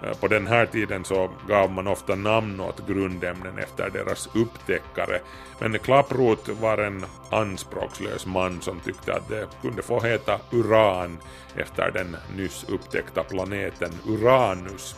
Eh, 0.02 0.16
på 0.20 0.28
den 0.28 0.46
här 0.46 0.66
tiden 0.66 1.04
så 1.04 1.30
gav 1.48 1.70
man 1.70 1.86
ofta 1.86 2.14
namn 2.14 2.60
åt 2.60 2.86
grundämnen 2.86 3.58
efter 3.58 3.90
deras 3.90 4.28
upptäckare, 4.34 5.20
men 5.58 5.78
Klapprot 5.78 6.48
var 6.48 6.78
en 6.78 7.04
anspråkslös 7.30 8.26
man 8.26 8.60
som 8.60 8.80
tyckte 8.80 9.14
att 9.14 9.28
det 9.28 9.48
kunde 9.62 9.82
få 9.82 10.00
heta 10.00 10.40
uran 10.50 11.18
efter 11.56 11.90
den 11.90 12.16
nyss 12.36 12.64
upptäckta 12.68 13.22
planeten 13.22 13.92
Uranus, 14.06 14.96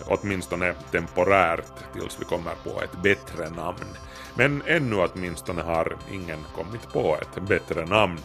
eh, 0.00 0.06
åtminstone 0.06 0.74
temporärt 0.90 1.92
tills 1.92 2.20
vi 2.20 2.24
kommer 2.24 2.54
på 2.64 2.82
ett 2.82 3.02
bättre 3.02 3.50
namn. 3.50 3.96
Men 4.34 4.62
ännu 4.66 4.96
åtminstone 4.96 5.62
har 5.62 5.96
ingen 6.12 6.38
kommit 6.54 6.92
på 6.92 7.16
ett 7.20 7.42
bättre 7.42 7.86
namn. 7.86 8.18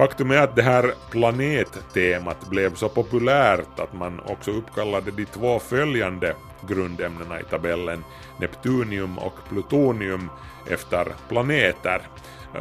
Faktum 0.00 0.30
är 0.30 0.36
att 0.36 0.56
det 0.56 0.62
här 0.62 0.94
planettemat 1.10 2.50
blev 2.50 2.74
så 2.74 2.88
populärt 2.88 3.80
att 3.80 3.92
man 3.92 4.20
också 4.20 4.50
uppkallade 4.50 5.10
de 5.10 5.24
två 5.24 5.58
följande 5.58 6.34
grundämnena 6.68 7.40
i 7.40 7.44
tabellen, 7.44 8.04
Neptunium 8.38 9.18
och 9.18 9.34
Plutonium, 9.48 10.30
efter 10.66 11.06
planeter. 11.28 12.02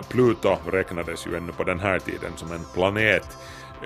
Pluto 0.10 0.58
räknades 0.72 1.28
ju 1.28 1.36
ännu 1.36 1.52
på 1.52 1.64
den 1.64 1.80
här 1.80 2.00
tiden 2.00 2.32
som 2.36 2.52
en 2.52 2.66
planet, 2.74 3.38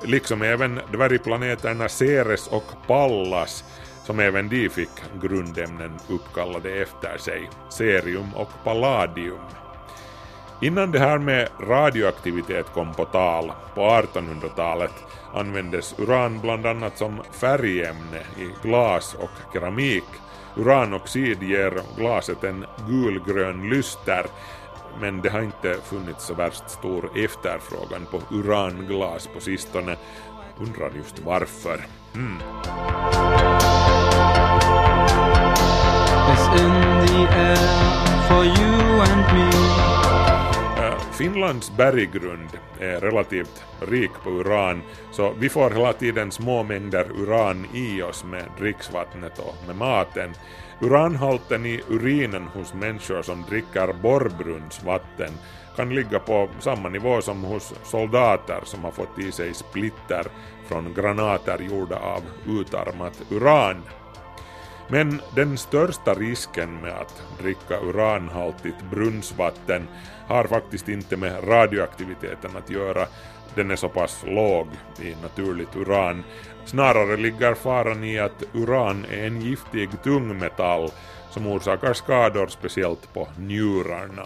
liksom 0.01 0.41
även 0.41 0.80
dvärgplaneterna 0.91 1.89
Ceres 1.89 2.47
och 2.47 2.88
Pallas 2.88 3.64
som 4.06 4.20
även 4.20 4.49
de 4.49 4.70
fick 4.70 5.22
grundämnen 5.22 5.91
uppkallade 6.10 6.72
efter 6.72 7.18
sig, 7.18 7.49
cerium 7.70 8.34
och 8.36 8.49
palladium. 8.64 9.62
Innan 10.64 10.91
det 10.91 10.99
här 10.99 11.18
med 11.18 11.49
radioaktivitet 11.59 12.74
kom 12.74 12.93
på 12.93 13.05
tal, 13.05 13.51
på 13.76 13.82
1800-talet, 13.82 14.91
användes 15.34 15.95
uran 15.99 16.39
bland 16.39 16.66
annat 16.66 16.97
som 16.97 17.22
färgämne 17.32 18.20
i 18.38 18.68
glas 18.68 19.16
och 19.20 19.53
keramik. 19.53 20.03
Uranoxid 20.55 21.43
ger 21.43 21.82
glaset 21.97 22.43
en 22.43 22.66
gulgrön 22.88 23.70
lyster, 23.70 24.26
men 25.01 25.22
det 25.22 25.30
har 25.30 25.41
inte 25.41 25.78
funnits 25.84 26.26
så 26.26 26.34
värst 26.34 26.70
stor 26.70 27.09
efterfrågan 27.18 28.05
på 28.11 28.36
uranglas 28.36 29.28
på 29.28 29.39
sistone. 29.39 29.95
Undrar 30.59 30.91
just 30.95 31.20
varför. 31.20 31.86
Hmm. 32.14 32.39
me 39.34 39.72
Finlands 41.24 41.71
berggrund 41.78 42.49
är 42.80 42.99
relativt 42.99 43.63
rik 43.80 44.11
på 44.24 44.30
uran, 44.30 44.82
så 45.11 45.34
vi 45.39 45.49
får 45.49 45.69
hela 45.71 45.93
tiden 45.93 46.32
små 46.32 46.63
mängder 46.63 47.07
uran 47.15 47.67
i 47.74 48.01
oss 48.01 48.24
med 48.24 48.43
dricksvattnet 48.57 49.39
och 49.39 49.55
med 49.67 49.76
maten. 49.76 50.34
Uranhalten 50.82 51.65
i 51.65 51.82
urinen 51.89 52.47
hos 52.47 52.74
människor 52.74 53.21
som 53.21 53.43
dricker 53.49 53.93
borrbrunnsvatten 53.93 55.32
kan 55.76 55.95
ligga 55.95 56.19
på 56.19 56.49
samma 56.59 56.89
nivå 56.89 57.21
som 57.21 57.43
hos 57.43 57.74
soldater 57.84 58.59
som 58.63 58.84
har 58.84 58.91
fått 58.91 59.19
i 59.19 59.32
sig 59.32 59.53
splitter 59.53 60.26
från 60.67 60.93
granater 60.93 61.59
gjorda 61.59 61.95
av 61.99 62.21
utarmat 62.47 63.21
uran. 63.30 63.82
Men 64.88 65.21
den 65.36 65.57
största 65.57 66.13
risken 66.13 66.81
med 66.81 66.93
att 66.93 67.23
dricka 67.41 67.79
uranhaltigt 67.79 68.84
brunnsvatten 68.91 69.88
har 70.27 70.43
faktiskt 70.43 70.89
inte 70.89 71.17
med 71.17 71.47
radioaktiviteten 71.47 72.51
att 72.57 72.69
göra, 72.69 73.07
den 73.55 73.71
är 73.71 73.75
så 73.75 73.89
pass 73.89 74.23
låg 74.27 74.67
i 75.01 75.15
naturligt 75.21 75.75
uran. 75.75 76.23
Snarare 76.65 77.17
ligger 77.17 77.53
faran 77.53 78.03
i 78.03 78.19
att 78.19 78.43
uran 78.53 79.05
är 79.11 79.27
en 79.27 79.41
giftig 79.41 79.89
tungmetall 80.03 80.89
som 81.29 81.47
orsakar 81.47 81.93
skador 81.93 82.47
speciellt 82.47 83.13
på 83.13 83.27
njurarna. 83.38 84.23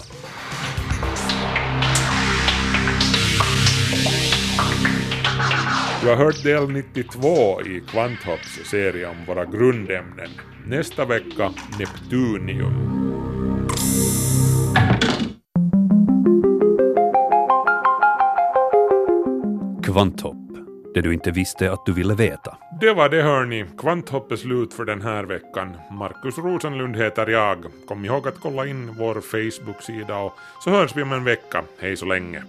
Du 6.01 6.09
har 6.09 6.15
hört 6.15 6.43
del 6.43 6.69
92 6.69 7.61
i 7.61 7.83
Kvanthopps 7.87 8.69
serie 8.69 9.07
om 9.07 9.15
våra 9.27 9.45
grundämnen. 9.45 10.29
Nästa 10.65 11.05
vecka 11.05 11.53
Neptunium. 11.79 12.73
Kvanthopp, 19.83 20.35
det 20.93 21.01
du 21.01 21.13
inte 21.13 21.31
visste 21.31 21.71
att 21.71 21.85
du 21.85 21.93
ville 21.93 22.15
veta. 22.15 22.57
Det 22.81 22.93
var 22.93 23.09
det 23.09 23.21
hörni. 23.21 23.65
Kvanthopp 23.77 24.31
är 24.31 24.35
slut 24.35 24.73
för 24.73 24.85
den 24.85 25.01
här 25.01 25.23
veckan. 25.23 25.77
Markus 25.91 26.37
Rosenlund 26.37 26.95
heter 26.95 27.27
jag. 27.27 27.57
Kom 27.87 28.05
ihåg 28.05 28.27
att 28.27 28.39
kolla 28.39 28.67
in 28.67 28.95
vår 28.99 29.13
Facebook-sida 29.21 30.17
och 30.17 30.33
så 30.63 30.69
hörs 30.69 30.95
vi 30.95 31.03
om 31.03 31.13
en 31.13 31.23
vecka. 31.23 31.63
Hej 31.79 31.97
så 31.97 32.05
länge. 32.05 32.43